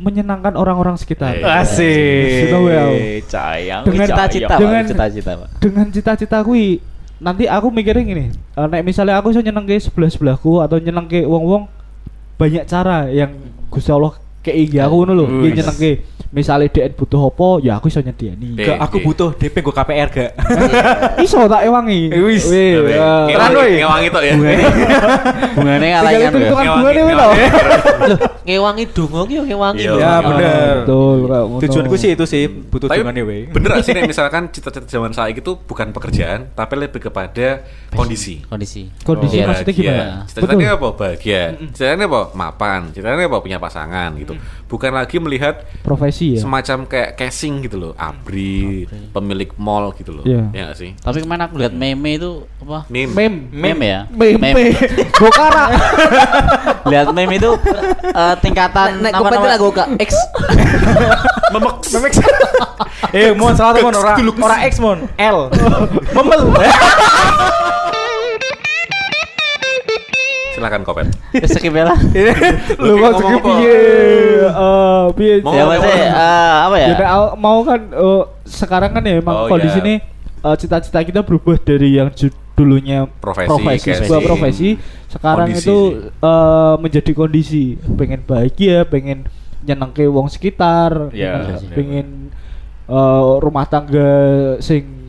Menyenangkan 0.00 0.56
orang-orang 0.56 0.96
sekitar 0.96 1.36
Eh. 1.36 1.44
Asik. 1.44 2.48
Wae 2.50 2.72
aku. 2.74 2.94
Sayang. 3.28 3.82
Dengan 3.84 4.06
Cita-cita. 4.06 4.54
Dengan- 4.56 4.86
Cita-cita, 4.86 5.30
Pak. 5.36 5.48
dengan 5.60 5.86
cita-cita 5.90 6.38
kui 6.40 6.80
nanti 7.18 7.44
aku 7.44 7.68
mikirnya 7.68 8.00
gini 8.02 8.24
eh, 8.32 8.66
nek 8.66 8.80
misalnya 8.80 9.14
aku 9.14 9.28
iso 9.28 9.38
nyenengke 9.38 9.76
sebelah 9.76 10.08
sebelahku 10.08 10.58
atau 10.58 10.80
nyenengke 10.80 11.20
wong-wong 11.22 11.68
banyak 12.34 12.64
cara 12.64 13.06
yang 13.06 13.36
Gusti 13.68 13.92
Allah 13.92 14.16
kei 14.40 14.64
iki 14.64 14.80
aku 14.80 14.94
ngono 14.98 15.12
lho 15.14 15.24
Wis. 15.28 15.36
iki 15.44 15.50
nyenengke 15.54 15.90
misalnya 16.30 16.70
DN 16.70 16.94
butuh 16.94 17.20
apa 17.26 17.58
ya 17.58 17.72
aku 17.74 17.90
iso 17.90 17.98
nyediani. 17.98 18.54
Gak, 18.54 18.78
aku 18.78 19.02
butuh 19.02 19.34
DP 19.34 19.66
gue 19.66 19.74
KPR 19.74 20.08
gak? 20.08 20.30
iso 21.26 21.42
tak 21.44 21.66
ewangi 21.66 22.06
Wis. 22.14 22.46
Eh, 22.46 22.78
ngewangi- 23.26 23.58
woy. 23.58 23.70
ngewangi 23.82 24.08
tok 24.08 24.22
ya. 24.22 24.32
Bungane 25.58 25.86
itu 25.90 26.06
ya. 26.06 26.30
Ngewangi- 26.30 27.02
ngewangi. 28.46 28.84
dongo 28.94 29.20
ki 29.26 29.34
yo 29.38 29.42
ngewangi. 29.42 29.82
Iya. 29.82 29.90
lho. 29.90 29.98
Ya, 29.98 30.12
bener. 30.22 30.74
betul 30.86 31.16
kayak 31.26 31.44
ngono. 31.46 31.60
Tujuanku 31.66 31.94
sih 31.98 32.10
itu 32.14 32.24
sih 32.26 32.42
butuh 32.46 32.86
dongannya 32.86 33.22
we. 33.26 33.38
bener 33.50 33.70
sih 33.82 33.92
nih 33.92 34.04
misalkan 34.06 34.50
cita-cita 34.50 34.86
zaman 34.86 35.10
saya 35.10 35.34
itu 35.34 35.58
bukan 35.58 35.90
pekerjaan 35.90 36.54
tapi 36.54 36.74
lebih 36.78 37.00
kepada 37.02 37.66
kondisi. 37.90 38.42
Kondisi. 38.46 38.86
Kondisi 39.02 39.42
Oh, 39.42 39.46
maksudnya 39.50 39.74
iya. 39.74 39.82
gimana? 39.82 40.04
Cita-citanya 40.26 40.68
apa? 40.78 40.88
Bahagia. 40.94 41.42
Cita-citanya 41.74 42.06
apa? 42.06 42.20
Mapan. 42.34 42.80
Cita-citanya 42.94 43.26
apa? 43.26 43.38
Punya 43.42 43.58
pasangan 43.58 44.10
gitu. 44.14 44.34
Bukan 44.70 44.94
lagi 44.94 45.18
melihat 45.18 45.66
profesi 45.82 46.38
ya 46.38 46.46
semacam 46.46 46.86
kayak 46.86 47.18
casing 47.18 47.66
gitu 47.66 47.76
loh, 47.76 47.92
abri, 47.98 48.86
pemilik 49.10 49.50
mall 49.58 49.90
gitu 49.98 50.14
loh. 50.14 50.22
Iya. 50.22 50.46
Ya 50.54 50.62
gak 50.70 50.78
sih? 50.78 50.90
Tapi 50.94 51.18
ke 51.20 51.26
mana 51.26 51.50
aku 51.50 51.58
lihat 51.58 51.74
meme 51.74 52.14
itu 52.14 52.46
apa? 52.62 52.86
Meme. 52.86 53.10
mem 53.10 53.34
Meme 53.50 53.86
ya? 53.90 54.00
meme 54.14 54.78
gokara 55.18 55.74
Lihat 56.86 57.10
meme 57.10 57.34
itu 57.34 57.50
eh, 58.14 58.34
tingkatan 58.38 59.02
Nek 59.02 59.12
namanya? 59.18 59.48
lah 59.50 59.58
gue 59.58 59.72
X. 60.06 60.10
Memek. 61.50 62.14
Eh, 63.10 63.34
mon 63.34 63.52
salah 63.58 63.74
tuh 63.74 63.82
mon 63.82 63.94
ora 63.98 64.14
ora 64.14 64.56
X 64.70 64.78
mon, 64.78 64.98
L. 65.18 65.50
Memel. 66.16 66.42
Silakan 70.60 70.84
Kopet. 70.84 71.08
Wis 71.32 71.56
skip 71.56 71.72
ya 71.72 71.88
lah. 71.88 71.96
lu 72.84 73.00
maksudnya 73.00 73.32
ngomong 73.32 73.40
apa? 73.40 73.48
piye 73.56 73.80
eh 74.44 75.04
piye 75.16 75.34
Mau 75.40 75.52
Ya 75.56 75.64
maksudnya 75.64 75.96
apa? 75.96 76.20
eh, 76.20 76.52
apa 76.60 76.76
ya? 76.76 76.88
Ya, 76.92 77.18
mau 77.32 77.58
kan 77.64 77.80
eh, 77.88 78.22
sekarang 78.44 78.90
kan 78.92 79.02
ya 79.02 79.14
emang 79.16 79.36
Oh, 79.40 79.48
kondisi 79.48 79.80
iya. 79.80 79.84
ini 79.88 79.94
eh, 80.44 80.56
cita-cita 80.60 81.00
kita 81.00 81.24
berubah 81.24 81.56
dari 81.56 81.96
yang 81.96 82.12
dulunya 82.52 83.08
Profesi, 83.08 83.48
casing. 83.88 84.04
sebuah 84.04 84.20
profesi 84.20 84.68
sekarang 85.08 85.48
Kondisi 85.48 85.64
itu 85.64 85.78
eh, 86.20 86.74
menjadi 86.76 87.12
kondisi 87.16 87.64
pengen 87.96 88.20
bahagia 88.20 88.84
pengen 88.84 89.24
nyenengke 89.64 90.04
wong 90.04 90.28
sekitar 90.28 91.08
Iya, 91.08 91.40
pengen, 91.40 91.56
iya. 91.56 91.72
pengen, 91.72 92.06
eh, 92.84 93.22
rumah 93.40 93.64
tangga 93.64 94.12
sing 94.60 94.99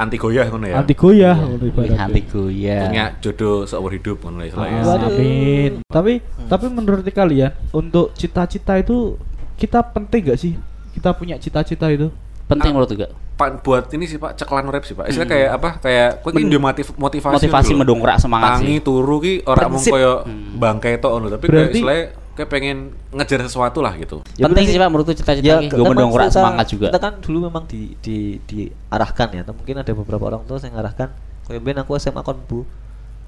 Anti 0.00 0.16
goyah 0.16 0.48
ngono 0.48 0.64
ya. 0.64 0.76
anti 0.80 0.94
goyah 0.96 1.36
Iya. 1.36 1.44
ngono 1.44 1.64
ibaratnya. 1.66 1.98
anti 2.00 2.20
goyah. 2.24 2.82
Punya 2.88 3.04
jodoh 3.20 3.56
seumur 3.68 3.92
hidup 3.92 4.16
ngono. 4.18 4.40
Ah, 4.40 4.96
amin. 4.96 5.84
Tapi 5.84 6.12
tapi 6.48 6.64
menurut 6.66 7.04
kalian 7.04 7.52
untuk 7.70 8.16
cita-cita 8.16 8.80
itu 8.80 9.20
kita 9.54 9.84
penting 9.84 10.24
gak 10.24 10.40
sih? 10.40 10.56
Kita 10.90 11.12
punya 11.12 11.36
cita-cita 11.36 11.92
itu? 11.92 12.08
Penting 12.48 12.72
menurut 12.72 12.88
juga. 12.88 13.12
Pak 13.36 13.60
buat 13.60 13.88
ini 13.92 14.04
sih 14.04 14.16
Pak 14.16 14.36
ceklan 14.36 14.68
rap 14.68 14.82
sih 14.82 14.92
Pak. 14.92 15.08
Istilah 15.08 15.24
kayak 15.24 15.50
apa? 15.54 15.68
Kayak 15.78 16.08
kowe 16.20 16.30
ki 16.30 16.44
Men- 16.44 16.60
motiv 16.60 16.86
motivasi. 16.94 17.34
motivasi 17.36 17.72
mendongkrak 17.72 18.16
semangat 18.18 18.60
Tangi 18.60 18.76
sih. 18.76 18.84
turu 18.84 19.16
ki 19.16 19.34
ora 19.44 19.64
mung 19.64 19.80
koyo 19.80 20.24
bangkai 20.56 20.96
tok 20.96 21.10
ngono, 21.10 21.26
tapi 21.28 21.44
kayak 21.44 21.52
Berarti- 21.52 21.76
istilahnya 21.76 22.04
kayak 22.40 22.48
pengen 22.50 22.78
ngejar 23.12 23.44
sesuatu 23.44 23.78
lah 23.78 23.92
gitu. 23.94 24.24
Ya, 24.34 24.48
Penting 24.48 24.64
sih 24.66 24.74
Pak 24.74 24.88
menurutku 24.88 25.12
cita-cita 25.12 25.44
Ya, 25.44 25.60
ini 25.60 25.68
gue 25.68 25.76
mendongkrak 25.78 26.26
kita- 26.26 26.40
semangat 26.40 26.66
juga. 26.66 26.88
Kita 26.88 26.98
kan 26.98 27.12
dulu 27.20 27.38
memang 27.46 27.64
di 27.66 27.92
di 27.98 28.40
diarahkan 28.40 29.28
ya, 29.30 29.40
atau 29.44 29.52
mungkin 29.52 29.76
ada 29.76 29.92
beberapa 29.92 30.24
orang 30.26 30.42
tua 30.44 30.56
yang 30.58 30.72
mengarahkan. 30.72 31.08
Kayak 31.44 31.60
ben 31.60 31.76
aku 31.78 31.90
SMA 31.94 32.20
kon 32.20 32.40
Bu. 32.42 32.64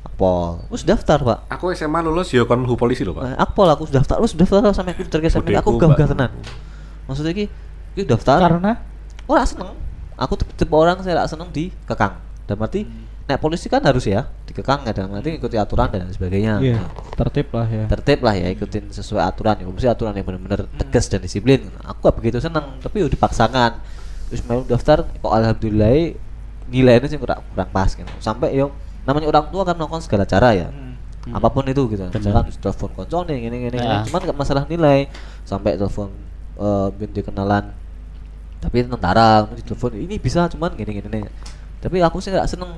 Akpol. 0.02 0.66
Wis 0.66 0.82
daftar, 0.82 1.20
Pak. 1.20 1.38
Aku 1.52 1.70
SMA 1.70 2.00
lulus 2.00 2.28
ya 2.28 2.42
kon 2.42 2.64
hu 2.64 2.74
polisi 2.74 3.04
loh, 3.04 3.14
Eh, 3.14 3.28
Pak. 3.28 3.52
Akpol 3.52 3.68
aku 3.68 3.84
sudah 3.84 4.00
daftar, 4.00 4.16
wis 4.18 4.32
daftar 4.32 4.64
sampai 4.72 4.92
aku 4.92 5.04
terkes 5.04 5.30
sampai 5.30 5.54
aku 5.54 5.76
Pak. 5.76 6.08
tenan. 6.08 6.32
Maksudnya 7.04 7.32
ki 7.32 7.46
ki 7.92 8.02
daftar 8.02 8.40
Karena 8.40 8.80
ora 9.24 9.44
seneng. 9.44 9.76
Aku 10.14 10.34
tipe, 10.34 10.70
orang 10.70 11.00
saya 11.00 11.20
gak 11.20 11.30
seneng 11.30 11.50
di 11.50 11.68
kekang. 11.84 12.14
Dan 12.44 12.54
berarti 12.56 12.86
nek 13.22 13.38
polisi 13.38 13.70
kan 13.70 13.82
harus 13.86 14.02
ya 14.06 14.26
dikekang 14.50 14.82
ya 14.82 14.92
dan 14.92 15.06
berarti 15.06 15.38
ngikuti 15.38 15.56
aturan 15.58 15.88
dan 15.94 16.10
sebagainya. 16.10 16.58
iya, 16.58 16.82
tertib 17.14 17.54
lah 17.54 17.66
ya. 17.70 17.84
tertib 17.86 18.18
lah 18.26 18.34
ya 18.34 18.48
ikutin 18.50 18.90
sesuai 18.90 19.22
aturan 19.22 19.62
ya. 19.62 19.64
Mesti 19.66 19.88
aturan 19.88 20.12
yang 20.18 20.26
benar-benar 20.26 20.66
tegas 20.74 21.06
dan 21.06 21.22
disiplin. 21.22 21.70
Aku 21.86 22.02
gak 22.02 22.16
begitu 22.18 22.42
seneng 22.42 22.82
tapi 22.82 23.06
udah 23.06 23.12
dipaksakan. 23.14 23.78
Terus 24.32 24.42
mau 24.48 24.66
daftar 24.66 25.06
kok 25.06 25.32
alhamdulillah 25.32 26.18
nilainya 26.72 27.06
sih 27.06 27.18
kurang, 27.20 27.46
kurang 27.54 27.70
pas 27.70 27.90
gitu. 27.94 28.10
Sampai 28.18 28.58
yo 28.58 28.74
namanya 29.06 29.30
orang 29.30 29.46
tua 29.54 29.62
kan 29.62 29.74
melakukan 29.78 30.02
segala 30.02 30.24
cara 30.26 30.50
ya. 30.58 30.68
Apa 31.30 31.46
pun 31.54 31.62
itu 31.70 31.86
gitu. 31.94 32.02
Misalkan 32.10 32.50
terus 32.50 32.58
telepon 32.58 32.90
koncone 32.98 33.38
gini 33.38 33.70
gini, 33.70 33.70
gini. 33.70 33.78
Ya. 33.78 34.02
cuman 34.02 34.20
gak 34.26 34.38
masalah 34.38 34.66
nilai. 34.66 35.06
Sampai 35.46 35.78
telepon 35.78 36.10
eh 36.58 36.88
binti 36.98 37.22
kenalan. 37.22 37.70
Tapi 38.58 38.82
tentara 38.82 39.46
kemudian 39.46 39.66
telepon 39.70 39.90
ini 39.94 40.18
bisa 40.18 40.50
cuman 40.50 40.74
gini 40.74 40.90
gini 40.98 41.06
nih 41.06 41.24
tapi 41.82 41.98
aku 41.98 42.22
sih 42.22 42.30
gak 42.30 42.46
seneng 42.46 42.70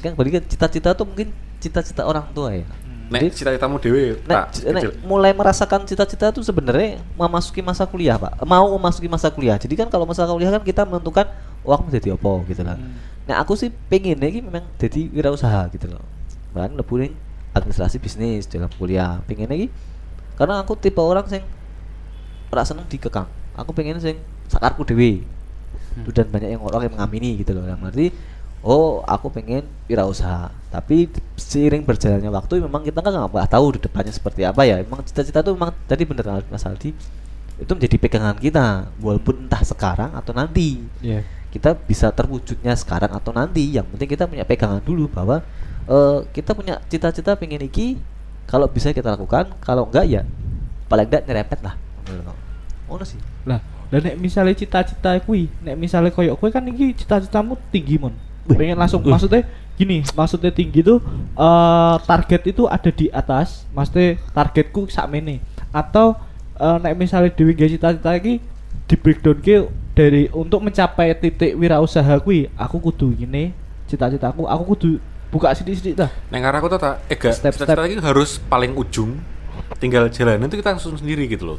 kan 0.00 0.12
kan 0.16 0.44
cita-cita 0.48 0.90
tuh 0.94 1.06
mungkin 1.06 1.28
cita-cita 1.62 2.02
orang 2.04 2.26
tua 2.34 2.54
ya. 2.54 2.66
Nek 3.04 3.20
Jadi- 3.20 3.36
cita-citamu 3.36 3.76
dewe 3.76 4.16
Nek, 4.24 4.48
tak 4.48 4.64
nek 4.64 5.04
mulai 5.04 5.36
merasakan 5.36 5.84
cita-cita 5.84 6.32
itu 6.32 6.40
sebenarnya 6.40 7.04
memasuki 7.20 7.60
masa 7.60 7.84
kuliah 7.84 8.16
pak. 8.16 8.40
Mau 8.48 8.72
memasuki 8.80 9.06
masa 9.12 9.28
kuliah. 9.28 9.60
Jadi 9.60 9.76
kan 9.76 9.92
kalau 9.92 10.08
masa 10.08 10.24
kuliah 10.24 10.48
kan 10.48 10.64
kita 10.64 10.88
menentukan 10.88 11.28
oh 11.64 11.72
aku 11.72 11.88
mau 11.88 11.92
jadi 11.92 12.08
apa? 12.16 12.32
gitu 12.48 12.62
lah 12.62 12.78
nah 13.24 13.40
aku 13.40 13.56
sih 13.56 13.72
pengen 13.88 14.20
ini 14.20 14.44
memang 14.44 14.68
jadi 14.76 15.08
wirausaha 15.08 15.72
gitu 15.72 15.88
loh. 15.88 16.04
Bahkan 16.52 16.76
leburin 16.76 17.16
administrasi 17.56 17.96
bisnis 17.96 18.44
dalam 18.44 18.68
kuliah. 18.76 19.24
Pengen 19.24 19.48
lagi 19.48 19.72
karena 20.36 20.60
aku 20.60 20.76
tipe 20.76 21.00
orang 21.00 21.24
yang 21.32 21.44
ora 22.52 22.62
seneng 22.68 22.84
dikekang. 22.84 23.24
Aku 23.56 23.72
pengen 23.72 23.96
sing 23.96 24.20
sakarku 24.52 24.84
dewi 24.84 25.24
dan 26.12 26.28
banyak 26.28 26.58
yang 26.58 26.62
orang 26.62 26.84
yang 26.84 26.92
mengamini 27.00 27.40
gitu 27.40 27.56
loh. 27.56 27.64
Yang 27.64 27.78
berarti 27.80 28.06
oh 28.64 29.04
aku 29.04 29.28
pengen 29.28 29.68
wirausaha. 29.86 30.48
Tapi 30.72 31.12
seiring 31.36 31.84
berjalannya 31.84 32.32
waktu 32.32 32.64
memang 32.64 32.82
kita 32.82 32.98
kan 33.04 33.12
nggak 33.12 33.30
nggak 33.30 33.50
tahu 33.52 33.66
di 33.76 33.80
depannya 33.84 34.12
seperti 34.16 34.42
apa 34.42 34.64
ya. 34.64 34.80
Emang 34.80 35.04
cita-cita 35.04 35.44
itu 35.44 35.52
memang 35.52 35.70
tadi 35.86 36.02
bener 36.08 36.42
Mas 36.48 36.64
Aldi. 36.64 36.90
Itu 37.60 37.70
menjadi 37.76 37.96
pegangan 38.00 38.36
kita. 38.40 38.90
Walaupun 38.98 39.46
entah 39.46 39.62
sekarang 39.62 40.10
atau 40.16 40.32
nanti. 40.32 40.82
Iya. 41.04 41.22
kita 41.54 41.70
bisa 41.70 42.10
terwujudnya 42.10 42.74
sekarang 42.74 43.14
atau 43.14 43.30
nanti. 43.30 43.78
Yang 43.78 43.94
penting 43.94 44.08
kita 44.10 44.26
punya 44.26 44.42
pegangan 44.42 44.82
dulu 44.82 45.06
bahwa 45.06 45.38
eh, 45.86 46.18
kita 46.34 46.50
punya 46.50 46.82
cita-cita 46.90 47.38
pengen 47.38 47.62
iki 47.62 48.00
kalau 48.50 48.66
bisa 48.66 48.90
kita 48.90 49.14
lakukan. 49.14 49.54
Kalau 49.62 49.86
enggak 49.86 50.08
ya 50.10 50.26
paling 50.90 51.06
enggak 51.06 51.22
nyerempet 51.30 51.60
lah. 51.62 51.74
Oh 52.90 53.00
sih. 53.06 53.20
Lah, 53.48 53.60
dan 53.88 54.00
nek 54.04 54.16
misalnya 54.20 54.52
cita-cita 54.52 55.16
kuwi, 55.24 55.48
nek 55.64 55.76
misalnya 55.78 56.12
koyok 56.12 56.36
kuwi 56.36 56.50
kan 56.52 56.64
iki 56.68 56.92
cita-citamu 56.92 57.56
tinggi 57.72 57.96
mon. 57.96 58.12
Pengen 58.44 58.76
langsung 58.76 59.00
maksudnya 59.00 59.48
gini, 59.74 60.04
maksudnya 60.12 60.52
tinggi 60.52 60.84
tuh 60.84 61.00
eh 61.34 61.96
target 62.04 62.42
itu 62.52 62.68
ada 62.68 62.90
di 62.92 63.08
atas, 63.08 63.64
maksudnya 63.72 64.20
targetku 64.36 64.86
sakmene. 64.88 65.40
Atau 65.72 66.14
eh, 66.60 66.76
nek 66.82 66.94
misalnya 66.94 67.32
dewi 67.32 67.56
gak 67.56 67.70
cita-cita 67.72 68.12
iki 68.14 68.38
di 68.84 68.94
breakdown 69.00 69.38
ke 69.40 69.64
dari 69.94 70.28
untuk 70.34 70.60
mencapai 70.60 71.14
titik 71.16 71.56
wirausaha 71.56 72.18
kuwi, 72.20 72.50
aku 72.58 72.82
kudu 72.82 73.14
gini 73.14 73.54
cita-citaku, 73.86 74.44
aku 74.44 74.62
kudu 74.74 74.90
buka 75.30 75.54
sidik-sidik 75.54 75.94
dah. 75.98 76.10
Neng 76.30 76.42
arah 76.46 76.58
aku 76.58 76.68
tuh 76.70 76.80
tak, 76.82 77.00
Step-step. 77.10 77.52
cita-cita 77.54 77.80
lagi 77.80 77.96
harus 77.98 78.38
paling 78.38 78.74
ujung, 78.74 79.18
tinggal 79.78 80.10
jalan 80.10 80.46
itu 80.46 80.58
kita 80.60 80.74
langsung 80.74 80.94
sendiri 80.98 81.26
gitu 81.26 81.54
loh. 81.54 81.58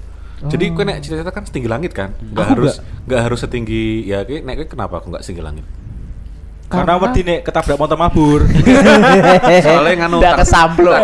Jadi 0.51 0.67
Oh. 0.67 0.75
kue 0.75 0.83
nek 0.83 0.99
cita-cita 0.99 1.31
kan 1.31 1.47
setinggi 1.47 1.69
langit 1.71 1.95
kan, 1.95 2.11
nggak 2.19 2.43
Aku 2.43 2.53
harus 2.59 2.83
nggak 3.07 3.21
harus 3.23 3.39
setinggi 3.39 4.03
ya 4.03 4.27
kayak 4.27 4.43
nek 4.43 4.53
kowe 4.59 4.67
kenapa 4.67 4.93
aku 4.99 5.07
nggak 5.15 5.23
setinggi 5.23 5.43
langit? 5.43 5.65
Karena 6.77 6.95
wedi 6.97 7.21
nek 7.21 7.39
ketabrak 7.41 7.77
motor 7.77 7.95
mabur. 7.95 8.41
Soalnya 9.65 9.93
nganu 10.01 10.17
tak- 10.19 10.37
kesamplok. 10.41 10.95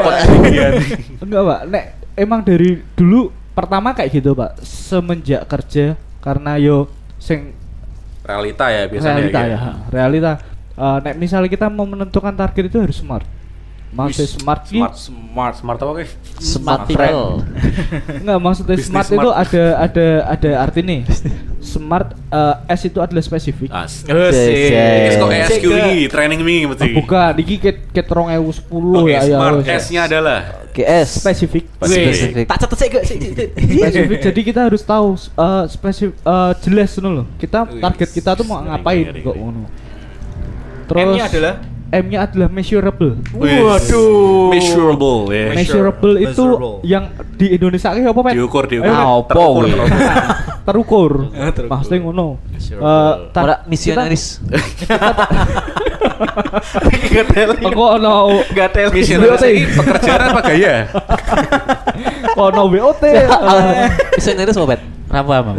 Enggak 1.23 1.41
pak, 1.43 1.59
nek 1.67 1.83
emang 2.13 2.41
dari 2.41 2.81
dulu 2.91 3.21
pertama 3.51 3.91
kayak 3.91 4.11
gitu 4.11 4.31
pak, 4.31 4.59
semenjak 4.59 5.43
kerja 5.45 5.93
karena 6.19 6.55
yo 6.55 6.87
sing 7.17 7.55
Realita 8.21 8.69
ya 8.69 8.85
biasanya. 8.85 9.17
realita 9.17 9.39
kayak. 9.39 9.49
ya, 9.49 9.57
ha, 9.57 9.71
realita. 9.89 10.31
Eh, 10.71 10.97
nek 11.01 11.15
misalnya 11.15 11.49
kita 11.49 11.67
mau 11.67 11.83
menentukan 11.83 12.31
target 12.31 12.63
itu 12.65 12.77
harus 12.77 12.95
smart. 12.95 13.25
Maksudnya 13.91 14.23
Wis, 14.23 14.37
smart, 14.37 14.61
ki- 14.63 14.77
smart, 14.77 14.95
smart, 14.95 15.53
smart 15.57 15.79
apa 15.79 15.91
kayak? 15.97 16.11
smart 16.37 16.81
people. 16.85 16.95
people 16.95 17.27
enggak 18.15 18.39
maksudnya 18.39 18.75
smart, 18.79 19.03
smart. 19.03 19.19
itu 19.19 19.29
ada 19.33 19.63
ada 19.81 20.05
ada 20.29 20.51
arti 20.59 20.79
nih. 20.79 21.01
Smart 21.81 22.13
eh, 22.13 22.55
S 22.77 22.81
itu 22.85 22.99
adalah 23.01 23.23
spesifik. 23.25 23.73
As. 23.73 24.05
Yes, 24.05 24.37
Ini 24.37 24.69
yes. 24.69 25.13
kok 25.17 25.29
ESQ 25.33 25.65
ini 25.65 25.97
training 26.05 26.39
ini 26.45 26.69
mesti. 26.69 26.85
Ah, 26.85 26.93
bukan, 26.93 27.33
iki 27.41 27.55
ket 27.57 27.89
ket 27.89 28.05
2010 28.05 28.69
Oke, 28.69 29.09
ya 29.09 29.25
ya. 29.25 29.37
smart. 29.41 29.65
S-nya 29.65 30.01
adalah 30.05 30.39
GS 30.71 31.25
spesifik. 31.25 31.65
spesifik 31.81 32.45
Tak 32.45 32.57
catet 32.63 32.77
sih. 32.77 32.89
spesifik 33.81 34.17
jadi 34.29 34.41
kita 34.45 34.61
harus 34.69 34.81
tahu 34.85 35.17
eh, 35.17 35.63
spesifik 35.73 36.13
eh, 36.21 36.51
jelas 36.61 36.89
dulu 37.01 37.09
loh. 37.09 37.25
Kita 37.41 37.65
target 37.65 38.09
kita 38.13 38.29
tuh 38.37 38.45
mau 38.45 38.61
ngapain 38.61 39.09
kok 39.09 39.35
ngono. 39.35 39.65
Terus 40.85 41.01
M-nya 41.01 41.25
adalah 41.25 41.55
M-nya 41.91 42.23
adalah 42.23 42.47
measurable. 42.47 43.19
Waduh. 43.31 44.47
measurable 44.49 45.27
ya. 45.27 45.51
Measure- 45.51 45.55
Measurable 45.57 46.15
itu 46.17 46.45
measurable. 46.47 46.75
yang 46.81 47.03
di 47.35 47.51
Indonesia 47.51 47.89
kayak 47.89 48.07
apa, 48.07 48.21
Pet? 48.21 48.33
Diukur, 48.33 48.63
diukur. 48.65 48.87
Ayo, 48.87 48.95
Pet. 48.95 49.03
Ah, 49.03 49.11
apa 49.11 49.27
Terukur, 49.27 49.63
terukur. 49.65 49.87
Terukur. 50.71 51.11
Eh, 51.33 51.51
terukur. 51.51 51.71
Maksudnya 51.73 51.99
ngono. 52.01 52.27
Eh, 52.55 53.13
ora 53.33 53.55
misionaris 53.65 54.39
Aku 57.61 57.81
ono 57.81 58.13
Misionaris 58.93 59.43
ini 59.43 59.65
pekerjaan 59.67 60.21
apa 60.29 60.41
gaya? 60.45 60.75
ono 62.47 62.61
WOT. 62.69 63.03
eh, 63.03 63.27
misionaris 64.13 64.55
apa 64.55 64.67
bet 64.69 64.81
Apa 65.11 65.31
emang? 65.43 65.57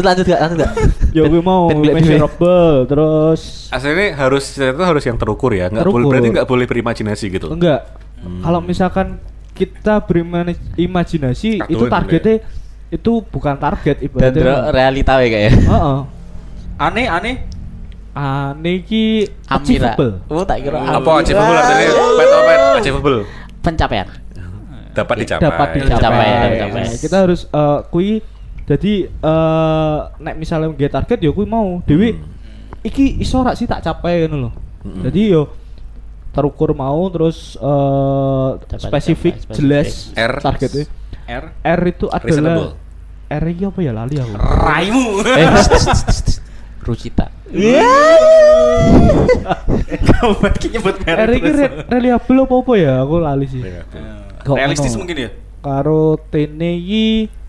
Terus 0.00 0.08
lanjut 0.08 0.24
gak 0.24 0.40
lanjut 0.40 0.58
gak 0.58 0.72
Ya 1.16 1.22
gue 1.22 1.42
mau 1.42 1.68
measurable 1.92 2.86
terus 2.86 3.68
Aslinya 3.68 4.16
harus 4.16 4.48
itu 4.50 4.80
harus 4.80 5.04
yang 5.04 5.14
terukur 5.14 5.52
ya, 5.52 5.68
nggak 5.68 5.82
boleh 5.82 5.92
Terukur. 5.92 6.10
berarti 6.10 6.28
nggak 6.32 6.48
boleh 6.48 6.64
berimajinasi 6.64 7.26
gitu. 7.30 7.46
enggak. 7.50 7.84
Hmm. 8.16 8.40
Kalau 8.40 8.60
misalkan 8.60 9.20
kita 9.52 10.00
berimajinasi 10.00 11.60
itu 11.62 11.84
targetnya 11.86 12.40
itu 12.88 13.12
bukan 13.22 13.54
target 13.54 13.96
Dan 13.98 14.06
ibaratnya. 14.06 14.40
dro- 14.40 14.64
realita 14.72 15.12
we 15.16 15.28
kayak. 15.28 15.52
Heeh. 15.54 15.98
Aneh 16.76 17.06
aneh. 17.06 17.36
Ah, 18.10 18.50
niki 18.52 19.22
Amira. 19.46 19.94
achievable. 19.94 20.12
Oh 20.26 20.42
tak 20.42 20.62
kira. 20.62 20.78
Apa 20.80 21.22
achievable 21.22 21.54
artinya? 21.54 21.86
Pet 21.86 22.26
apa 22.26 22.42
pet? 22.42 22.60
Achievable. 22.76 23.18
Pencapaian. 23.60 24.06
Dapat 24.90 25.14
dicapai. 25.18 25.44
dapat 25.44 25.68
dicapai. 25.72 25.94
Dicapai, 25.94 26.30
dicapai. 26.50 26.82
Kita 26.98 27.16
harus 27.20 27.46
eh, 27.46 27.78
kui 27.88 28.18
jadi 28.70 28.92
eh 29.10 29.98
nek 30.22 30.34
misalnya 30.38 30.70
nggak 30.70 30.92
target 30.94 31.18
ya 31.26 31.34
kui 31.34 31.42
mau 31.42 31.82
dewi 31.82 32.14
iki 32.86 33.18
iso 33.18 33.42
rak 33.42 33.58
sih 33.58 33.66
tak 33.66 33.82
capai 33.82 34.30
ngono 34.30 34.36
loh. 34.46 34.52
Hmm. 34.86 35.02
Jadi 35.02 35.34
yo 35.34 35.50
terukur 36.30 36.70
mau 36.78 37.02
terus 37.10 37.58
eh 37.58 38.48
Dapat 38.62 38.78
spesifik 38.78 39.34
dicapai, 39.42 39.54
jelas 39.58 39.86
spesifik. 40.14 40.22
R. 40.22 40.34
targetnya. 40.38 40.84
R. 41.26 41.44
R 41.66 41.80
itu 41.82 42.06
Reasonable. 42.06 42.46
adalah 42.46 42.78
R 43.30 43.44
ini 43.50 43.62
apa 43.66 43.78
ya 43.82 43.92
lali 43.94 44.16
aku. 44.22 44.34
Raimu. 44.38 45.06
Eh, 45.26 45.48
Rucita. 46.86 47.26
Kamu 50.06 50.32
berarti 50.38 50.66
nyebut 50.70 50.94
merek. 51.02 51.18
R 51.26 51.30
ini 51.34 51.50
reliable 51.90 52.46
apa 52.46 52.54
apa 52.54 52.72
ya 52.78 52.92
aku 53.02 53.14
lali 53.18 53.46
sih. 53.50 53.62
Iya. 53.66 53.82
Realistis 54.46 54.94
mungkin 54.94 55.26
ya. 55.26 55.30
Karo 55.60 56.22
tene 56.30 56.78
iki. 56.78 57.39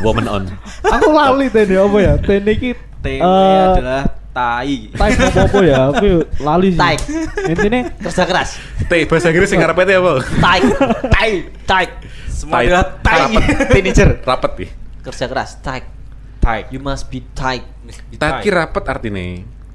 Woman 0.00 0.26
on. 0.26 0.44
aku 0.82 1.08
lali 1.10 1.46
tene 1.48 1.76
apa 1.76 1.98
ya? 1.98 2.14
Tene 2.16 2.50
iki 2.50 2.70
T 3.00 3.06
eh, 3.16 3.20
adalah 3.20 4.04
tai. 4.30 4.88
type 4.88 5.20
apa 5.20 5.40
apa 5.44 5.58
ya? 5.60 5.78
Aku 5.90 6.08
lali 6.38 6.68
sih. 6.72 6.80
Type. 6.80 7.02
Intinya 7.46 7.80
kerja 8.00 8.24
keras 8.24 8.48
T 8.86 8.92
bahasa 9.04 9.28
Inggris 9.28 9.48
sing 9.48 9.60
ngarepnya 9.60 9.98
apa? 9.98 10.12
tai 10.36 10.60
tai 11.06 11.30
tai 11.64 11.84
Semua 12.26 12.52
Tai. 12.56 12.64
adalah 12.66 12.86
tai. 12.98 13.20
teenager 13.68 14.08
Rapet 14.22 14.52
nih. 14.58 14.70
kerja 15.00 15.24
keras 15.26 15.50
tai 15.60 15.80
Tai. 16.40 16.60
you 16.68 16.80
must 16.80 17.08
be 17.08 17.20
tight 17.32 17.64
Tati 18.16 18.48
rapet 18.48 18.84
artinya. 18.86 19.20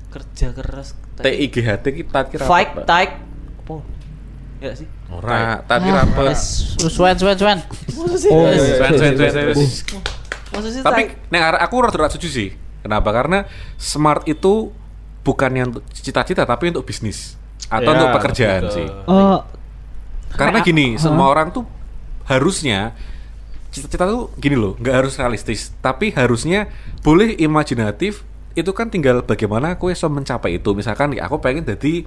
kerja 0.10 0.48
keras 0.52 0.94
T 1.16 1.28
I 1.28 1.46
G 1.48 1.56
H 1.60 1.70
T 1.80 1.86
ki 1.92 2.04
tati 2.06 2.36
rapet. 2.36 2.48
fight 2.48 2.70
tight 2.84 3.12
apa 3.62 3.76
ya 4.58 4.72
sih 4.74 4.88
Ora, 5.12 5.62
tati 5.64 5.90
rapet. 5.90 6.36
Suwen 6.90 7.16
suwen 7.18 7.38
suwen. 7.38 7.60
Oh, 8.30 8.46
iya, 8.50 8.58
iya, 8.58 9.12
iya. 9.14 9.54
swen. 9.54 9.70
maksudnya 10.56 10.82
Tapi 10.86 11.02
nek 11.30 11.42
arek 11.52 11.62
aku 11.68 11.76
rada 11.84 12.08
setuju 12.10 12.28
sih. 12.30 12.50
Kenapa? 12.86 13.10
Karena 13.14 13.50
smart 13.78 14.26
itu 14.30 14.70
bukannya 15.26 15.74
untuk 15.74 15.84
cita-cita 15.90 16.46
tapi 16.46 16.70
untuk 16.70 16.86
bisnis 16.86 17.34
atau 17.66 17.92
Ya, 17.92 17.98
untuk 17.98 18.10
pekerjaan 18.14 18.62
betul. 18.70 18.76
sih. 18.78 18.88
Eh, 18.88 19.40
Karena 20.38 20.60
gini, 20.62 21.00
semua 21.02 21.32
orang 21.34 21.50
tuh 21.50 21.66
harusnya 22.30 22.94
cita-cita 23.74 24.06
tuh 24.06 24.30
gini 24.38 24.54
loh, 24.54 24.78
nggak 24.78 24.96
harus 25.04 25.14
realistis, 25.18 25.74
tapi 25.82 26.14
harusnya 26.14 26.70
boleh 27.02 27.34
imajinatif. 27.42 28.22
Itu 28.56 28.72
kan 28.72 28.88
tinggal 28.88 29.20
bagaimana 29.26 29.76
aku 29.76 29.92
bisa 29.92 30.08
mencapai 30.08 30.62
itu. 30.62 30.72
Misalkan 30.72 31.12
ya, 31.18 31.28
aku 31.28 31.42
pengen 31.44 31.66
jadi 31.68 32.06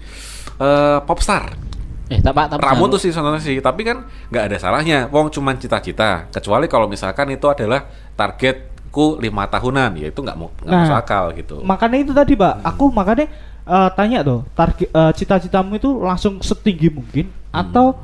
eh, 0.62 0.98
popstar. 1.04 1.67
Eh, 2.08 2.18
tak 2.18 2.32
pak, 2.32 2.44
tak 2.48 2.56
Ramu 2.58 2.88
tuh 2.88 2.96
sih 2.96 3.08
sebenarnya 3.08 3.42
sih, 3.42 3.56
tapi 3.58 3.84
kan 3.84 4.00
nggak 4.28 4.44
ada 4.48 4.56
salahnya. 4.56 5.08
Wong 5.08 5.28
cuman 5.28 5.54
cita-cita. 5.54 6.24
Kecuali 6.28 6.64
kalau 6.64 6.86
misalkan 6.86 7.28
itu 7.28 7.44
adalah 7.44 7.84
targetku 8.16 9.16
lima 9.16 9.44
tahunan, 9.44 9.92
ya 9.94 10.08
itu 10.08 10.18
nggak 10.18 10.36
mau 10.36 10.48
nggak 10.54 10.66
Nah, 10.66 10.82
masuk 10.82 10.96
akal 10.96 11.24
gitu. 11.32 11.56
makanya 11.62 11.98
itu 12.00 12.12
tadi, 12.12 12.32
Pak. 12.32 12.64
Aku 12.64 12.88
makanya 12.88 13.28
eh, 13.64 13.88
tanya 13.92 14.18
tuh, 14.22 14.40
target 14.52 14.88
eh, 14.88 15.12
cita-citamu 15.12 15.76
itu 15.76 15.90
langsung 15.98 16.40
setinggi 16.40 16.88
mungkin 16.88 17.28
atau 17.48 17.96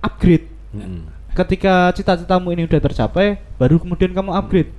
upgrade. 0.00 0.48
Mm-mm. 0.72 1.04
Ketika 1.32 1.92
cita-citamu 1.92 2.52
ini 2.52 2.64
udah 2.64 2.80
tercapai, 2.82 3.36
baru 3.56 3.76
kemudian 3.76 4.12
kamu 4.12 4.32
upgrade. 4.32 4.72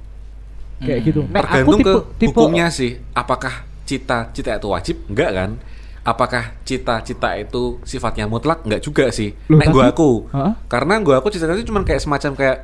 Kayak 0.77 0.97
Hmm. 0.97 1.07
gitu. 1.07 1.21
Nek 1.25 1.41
Tergantung 1.45 1.79
ke 1.79 1.93
tipe- 2.17 2.29
hukumnya 2.33 2.67
sih. 2.69 2.97
Apakah 3.13 3.53
cita-cita 3.85 4.57
itu 4.57 4.67
wajib? 4.67 4.95
Enggak 5.05 5.29
kan? 5.31 5.49
Apakah 6.03 6.51
cita-cita 6.61 7.31
itu 7.33 7.79
sifatnya 7.81 8.27
mutlak? 8.27 8.61
Enggak 8.61 8.81
juga 8.81 9.07
sih. 9.09 9.31
Loh, 9.47 9.55
Nek 9.55 9.67
gua 9.69 9.83
tapi- 9.85 9.91
aku. 9.93 10.09
Hah? 10.29 10.51
Karena 10.67 10.99
gua 10.99 11.17
aku 11.17 11.31
cita-cita 11.31 11.55
itu 11.55 11.71
cuma 11.71 11.81
kayak 11.81 11.99
semacam 11.99 12.31
kayak 12.33 12.57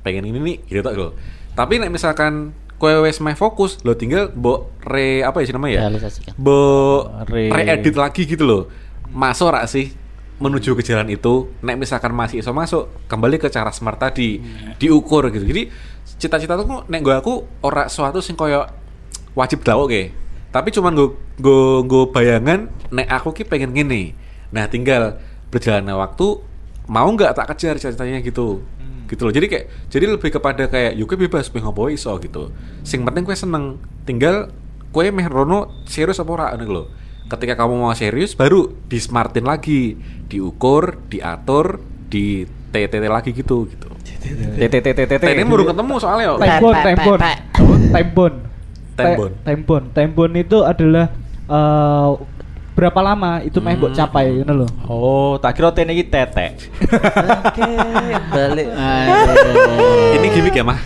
pengen 0.00 0.24
ini 0.24 0.38
nih 0.38 0.56
gitu 0.66 0.80
loh. 0.88 1.12
Tapi 1.52 1.76
nek 1.76 1.88
misalkan 1.88 2.52
kowe 2.76 2.92
wis 3.02 3.20
meh 3.20 3.32
fokus, 3.32 3.80
lo 3.82 3.92
tinggal 3.92 4.28
mbok 4.30 4.68
re 4.82 5.20
apa 5.20 5.40
ya 5.40 5.44
sih 5.44 5.52
namanya 5.52 5.72
ya? 5.74 5.80
Realisasikan. 5.86 6.32
Mbok 6.36 7.00
Re- 7.26 7.48
re-edit 7.50 7.94
lagi 7.94 8.22
gitu 8.24 8.44
loh. 8.44 8.62
masuk 9.06 9.48
rak 9.48 9.64
sih 9.66 9.96
menuju 10.36 10.72
ke 10.72 10.82
jalan 10.82 11.08
itu 11.08 11.48
nek 11.58 11.76
misalkan 11.76 12.12
masih 12.12 12.38
iso 12.38 12.52
masuk 12.52 12.92
kembali 13.06 13.36
ke 13.36 13.48
cara 13.48 13.72
smart 13.72 13.96
tadi 13.96 14.36
diukur 14.76 15.24
gitu 15.30 15.40
jadi 15.42 15.72
cita-cita 16.12 16.52
tuh 16.52 16.84
nek 16.84 17.00
gue 17.00 17.14
aku 17.14 17.34
ora 17.62 17.88
suatu 17.88 18.20
sing 18.20 18.36
koyo 18.36 18.68
wajib 19.32 19.64
tau 19.64 19.88
oke 19.88 20.12
tapi 20.50 20.72
cuman 20.72 20.92
gue 20.94 21.08
gue 21.40 21.64
gue 21.84 22.04
bayangan 22.10 22.70
nek 22.92 23.08
aku 23.10 23.34
ki 23.36 23.44
pengen 23.46 23.74
gini 23.74 24.12
nah 24.50 24.66
tinggal 24.70 25.18
berjalannya 25.50 25.94
waktu 25.94 26.26
mau 26.86 27.08
nggak 27.10 27.34
tak 27.34 27.46
kejar 27.54 27.76
cita-citanya 27.78 28.22
gitu 28.22 28.62
gitu 29.06 29.22
loh 29.22 29.32
jadi 29.34 29.46
kayak 29.46 29.66
jadi 29.90 30.04
lebih 30.18 30.30
kepada 30.34 30.66
kayak 30.66 30.98
yuk 30.98 31.14
bebas 31.14 31.50
pengen 31.50 31.70
ngopo 31.70 31.90
iso 31.90 32.10
gitu 32.18 32.50
sing 32.82 33.06
penting 33.06 33.22
gue 33.22 33.36
seneng 33.38 33.78
tinggal 34.02 34.50
kue 34.90 35.10
meh 35.10 35.26
rono 35.30 35.86
serius 35.86 36.18
apa 36.18 36.30
ora 36.30 36.46
lho 36.58 36.90
ketika 37.26 37.58
kamu 37.58 37.82
mau 37.82 37.94
serius 37.94 38.34
baru 38.38 38.70
di 38.86 38.98
smartin 39.02 39.46
lagi 39.46 39.98
diukur 40.30 40.98
diatur 41.10 41.82
di 42.06 42.46
TTT 42.46 43.04
lagi 43.10 43.30
gitu 43.34 43.66
gitu 43.66 43.96
TTTTT. 44.26 45.22
ini 45.22 45.46
baru 45.46 45.70
ketemu 45.70 45.94
soalnya 46.02 46.24
yo. 46.26 46.34
Tembon, 46.42 46.74
tembon. 46.82 47.18
Tembon. 47.94 48.32
Tembon. 48.96 49.30
Te- 49.30 49.42
Tembon. 49.44 49.82
Tembon 49.92 50.30
itu 50.34 50.58
adalah 50.60 51.06
eh, 51.46 52.10
berapa 52.76 53.00
lama 53.00 53.40
itu 53.40 53.56
meh 53.56 53.72
mbok 53.72 53.92
capai 53.92 54.44
ngono 54.44 54.52
lho. 54.64 54.68
Oh, 54.84 55.32
tak 55.40 55.56
kira 55.56 55.72
tene 55.72 55.96
iki 55.96 56.04
tete. 56.04 56.56
Oke, 56.84 57.64
balik. 58.28 58.68
ini 60.16 60.26
gimmick 60.28 60.54
ya 60.54 60.64
mah 60.64 60.76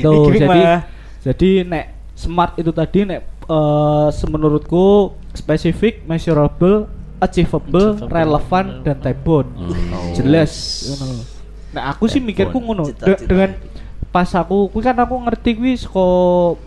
Tuh, 0.00 0.28
gimmick 0.28 0.44
jadi 0.44 0.60
mah. 0.60 0.80
jadi 1.20 1.50
nek 1.64 1.84
smart 2.12 2.52
itu 2.56 2.68
tadi 2.68 3.08
nek 3.08 3.20
eh, 3.48 4.08
semenurutku 4.12 5.12
spesifik, 5.32 6.04
measurable, 6.04 6.84
achievable, 7.18 7.96
Achievable, 7.96 8.12
relevan 8.12 8.64
dan 8.84 8.96
tembon. 9.00 9.46
Jelas 10.12 10.52
ngono 10.92 11.04
lho. 11.16 11.24
Nah, 11.74 11.90
aku 11.90 12.06
sih 12.06 12.20
mikirku 12.20 12.60
ngono 12.60 12.86
dengan 13.24 13.50
pas 14.14 14.30
aku 14.30 14.70
kuwi 14.70 14.86
kan 14.86 14.94
aku 14.94 15.18
ngerti 15.26 15.58
kuwi 15.58 15.74
saka 15.74 16.06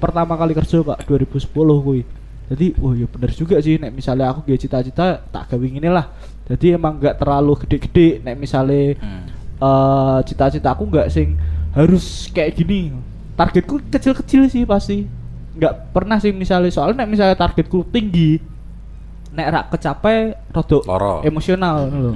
pertama 0.04 0.36
kali 0.36 0.52
kerja 0.52 0.84
Pak 0.84 1.08
2010 1.08 1.48
kuwi. 1.56 2.04
Jadi, 2.48 2.76
oh 2.80 2.92
ya 2.92 3.08
bener 3.08 3.32
juga 3.32 3.56
sih 3.64 3.80
nek 3.80 3.92
misalnya 3.92 4.32
aku 4.32 4.44
gak 4.48 4.60
cita-cita 4.60 5.24
tak 5.32 5.48
gawe 5.48 5.64
ngene 5.64 5.88
lah. 5.88 6.12
Jadi 6.48 6.76
emang 6.76 7.00
nggak 7.00 7.24
terlalu 7.24 7.56
gede-gede 7.64 8.20
nek 8.20 8.36
misalnya 8.36 9.00
eh 9.64 10.20
cita-cita 10.28 10.76
aku 10.76 10.92
nggak 10.92 11.08
sing 11.08 11.40
harus 11.72 12.28
kayak 12.36 12.60
gini. 12.60 12.92
Targetku 13.40 13.80
kecil-kecil 13.88 14.52
sih 14.52 14.64
pasti. 14.68 15.08
Nggak 15.56 15.96
pernah 15.96 16.20
sih 16.20 16.36
misalnya 16.36 16.68
soalnya 16.68 17.08
nek 17.08 17.16
misalnya 17.16 17.36
targetku 17.40 17.88
tinggi 17.88 18.44
nek 19.38 19.48
rak 19.48 19.66
kecapai 19.70 20.18
rodok 20.50 20.82
Loro. 20.84 21.22
emosional 21.22 21.86
lho. 21.88 22.14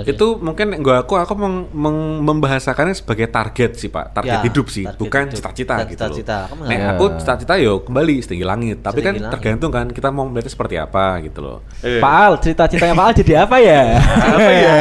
itu 0.00 0.40
mungkin 0.40 0.78
gue 0.78 0.94
aku 0.94 1.18
aku 1.18 1.34
meng- 1.34 1.68
meng- 1.68 2.22
membahasakannya 2.22 2.94
sebagai 2.94 3.28
target 3.28 3.76
sih 3.76 3.90
pak 3.90 4.14
target 4.14 4.38
Ya, 4.38 4.42
hidup 4.42 4.66
sih 4.66 4.86
target 4.86 4.96
bukan 4.96 5.22
cita-cita 5.28 5.74
gitu 5.84 6.00
cita-cita. 6.00 6.38
Nek 6.64 6.80
aku 6.96 7.04
cita-cita 7.18 7.54
yo 7.58 7.82
kembali 7.82 8.14
setinggi 8.16 8.40
langit 8.42 8.80
tapi 8.80 9.02
kan 9.02 9.12
Setinggi 9.12 9.20
langit. 9.20 9.34
tergantung 9.34 9.68
kan 9.68 9.86
kita 9.90 10.08
mau 10.08 10.24
melihatnya 10.24 10.48
seperti 10.48 10.78
apa 10.78 11.20
gitu 11.20 11.42
loh 11.42 11.58
Pak 11.82 12.12
Al, 12.16 12.32
cerita-ceritanya 12.38 12.94
Pak 12.94 13.04
Al 13.04 13.12
jadi 13.12 13.32
apa 13.42 13.56
ya? 13.58 13.82
apa 14.30 14.50
ya 14.54 14.76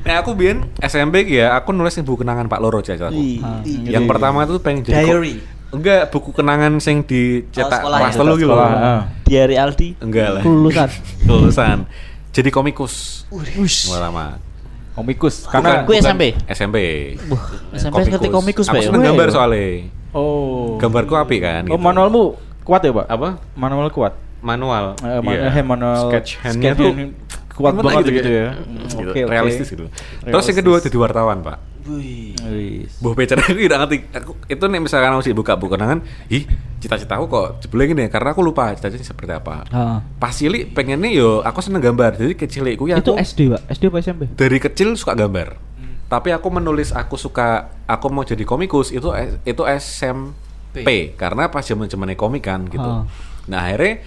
Nah 0.00 0.14
aku 0.18 0.34
biar 0.34 0.58
SMP 0.80 1.22
ya, 1.28 1.54
aku 1.54 1.70
nulis 1.70 1.94
buku 2.00 2.24
kenangan 2.24 2.50
Pak 2.50 2.58
Loro 2.58 2.80
aja 2.80 2.98
aku. 2.98 3.14
Yang 3.86 4.04
pertama 4.08 4.42
tuh 4.42 4.58
pengen 4.58 4.82
jadi 4.82 5.06
Diary. 5.06 5.38
Enggak, 5.70 6.10
buku 6.10 6.34
kenangan 6.34 6.82
sing 6.82 7.06
dicetak 7.06 7.78
sekolah 7.78 7.98
kelas 8.02 8.14
telu 8.14 8.34
gitu 8.34 8.50
loh. 8.50 8.66
Diary 9.22 9.56
Aldi. 9.56 9.88
Enggak 10.02 10.28
lah. 10.34 10.42
Kelulusan. 10.42 10.88
Kelulusan. 11.26 11.78
Jadi 12.30 12.48
komikus. 12.50 13.26
Lama. 13.90 14.38
Komikus. 14.94 15.46
Karena 15.46 15.86
Gue 15.86 16.02
SMP. 16.02 16.34
SMP. 16.50 16.76
SMP 17.72 17.98
ngerti 18.10 18.28
komikus, 18.28 18.66
Aku 18.66 18.74
Pak, 18.74 18.82
ya? 18.82 18.86
seneng 18.90 19.02
gambar 19.06 19.28
soalnya. 19.30 19.86
oh. 20.12 20.74
Gambarku 20.76 21.14
api 21.14 21.36
kan. 21.38 21.62
Oh, 21.70 21.78
gitu. 21.78 21.82
manualmu 21.82 22.22
kuat 22.66 22.82
ya, 22.82 22.90
Pak? 22.90 23.06
apa? 23.06 23.28
Manual 23.54 23.88
kuat. 23.94 24.18
Manual. 24.42 24.98
Eh, 24.98 25.22
Iya. 25.22 25.54
eh, 25.54 25.64
manual 25.64 26.10
sketch 26.10 26.42
handnya 26.42 26.74
tuh 26.74 26.90
kuat 27.54 27.76
banget 27.76 28.08
gitu, 28.10 28.30
ya? 28.30 28.40
ya. 28.40 28.48
Gitu. 28.88 29.10
oke. 29.12 29.20
realistis 29.28 29.68
gitu. 29.70 29.86
Terus 30.24 30.44
yang 30.50 30.58
kedua 30.58 30.76
jadi 30.80 30.96
wartawan, 30.98 31.38
Pak. 31.44 31.69
Wis. 31.86 33.00
Buh 33.00 33.16
pecer 33.16 33.40
aku 33.40 33.56
tidak 33.56 33.78
ngerti. 33.86 33.96
Aku 34.16 34.32
itu 34.48 34.64
nih 34.68 34.80
misalkan 34.80 35.10
aku 35.16 35.22
sih 35.24 35.34
buka 35.34 35.56
buku 35.56 35.76
kenangan, 35.76 36.04
ih 36.28 36.44
cita-cita 36.80 37.20
aku 37.20 37.28
kok 37.28 37.48
jebule 37.64 37.84
gini 37.88 38.08
ya 38.08 38.10
karena 38.12 38.32
aku 38.32 38.40
lupa 38.40 38.72
cita-cita 38.76 39.04
seperti 39.04 39.32
apa. 39.36 39.64
Heeh. 39.68 39.98
Pas 40.20 40.32
cilik 40.32 40.72
pengennya 40.72 41.10
yo 41.12 41.44
aku 41.44 41.60
seneng 41.64 41.80
gambar. 41.80 42.16
Jadi 42.20 42.34
kecilikku 42.36 42.88
ya 42.88 43.00
itu 43.00 43.12
aku 43.12 43.20
SD, 43.20 43.40
Pak. 43.52 43.62
SD 43.70 43.82
apa 43.88 43.96
SMP? 44.00 44.22
dari 44.34 44.58
kecil 44.58 44.96
suka 44.96 45.16
gambar. 45.16 45.56
Tapi 46.10 46.34
aku 46.34 46.48
menulis 46.50 46.90
aku 46.90 47.14
suka 47.14 47.70
aku 47.86 48.10
mau 48.10 48.26
jadi 48.26 48.42
komikus 48.42 48.90
itu 48.90 49.14
itu 49.46 49.62
SMP 49.78 51.14
karena 51.14 51.46
pas 51.46 51.62
zaman-zamannya 51.62 52.18
komik 52.18 52.50
kan 52.50 52.66
gitu. 52.66 52.82
Ah. 52.82 53.06
Nah, 53.46 53.70
akhirnya 53.70 54.02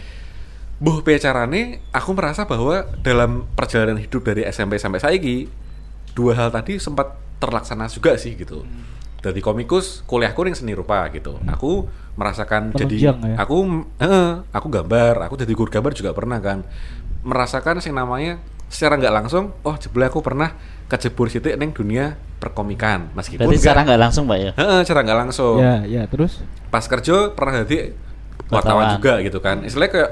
buh 0.84 1.00
pecarane 1.00 1.80
aku 1.96 2.12
merasa 2.12 2.44
bahwa 2.44 2.84
dalam 3.00 3.48
perjalanan 3.56 4.04
hidup 4.04 4.20
dari 4.28 4.44
SMP 4.52 4.76
sampai 4.76 5.00
saiki 5.00 5.48
dua 6.12 6.36
hal 6.36 6.52
tadi 6.52 6.76
sempat 6.76 7.23
terlaksana 7.38 7.88
juga 7.88 8.16
sih 8.16 8.34
gitu. 8.34 8.66
Dari 9.18 9.40
komikus 9.40 10.04
kuliahku 10.04 10.44
ning 10.44 10.54
seni 10.54 10.74
rupa 10.74 11.08
gitu. 11.10 11.40
Aku 11.48 11.88
merasakan 12.14 12.70
jadi 12.72 13.10
Penunjang 13.10 13.18
ya? 13.26 13.36
aku 13.40 13.58
eh, 13.98 14.32
aku 14.50 14.68
gambar, 14.70 15.14
aku 15.24 15.34
jadi 15.38 15.54
guru 15.54 15.70
gambar 15.70 15.92
juga 15.92 16.12
pernah 16.12 16.38
kan. 16.38 16.62
Merasakan 17.22 17.80
sing 17.80 17.92
namanya 17.92 18.38
secara 18.68 18.98
nggak 18.98 19.16
langsung, 19.16 19.54
oh 19.62 19.76
jebule 19.78 20.06
aku 20.06 20.20
pernah 20.20 20.52
kejebur 20.86 21.30
situ 21.30 21.48
neng 21.54 21.72
dunia 21.72 22.18
perkomikan 22.38 23.08
meskipun 23.14 23.48
Berarti 23.48 23.62
secara 23.62 23.82
nggak- 23.82 24.02
langsung, 24.02 24.28
Pak 24.28 24.38
ya. 24.38 24.52
Heeh, 24.54 24.80
secara 24.84 25.00
nggak 25.02 25.20
langsung 25.24 25.56
Ya, 25.58 25.76
ya, 25.86 26.04
terus 26.06 26.44
pas 26.68 26.84
kerja 26.84 27.32
pernah 27.32 27.64
jadi 27.64 27.96
wartawan 28.50 28.86
Wartawan. 28.86 28.96
juga 28.98 29.14
gitu 29.24 29.40
kan 29.40 29.62
istilahnya 29.64 29.92
kayak 29.94 30.12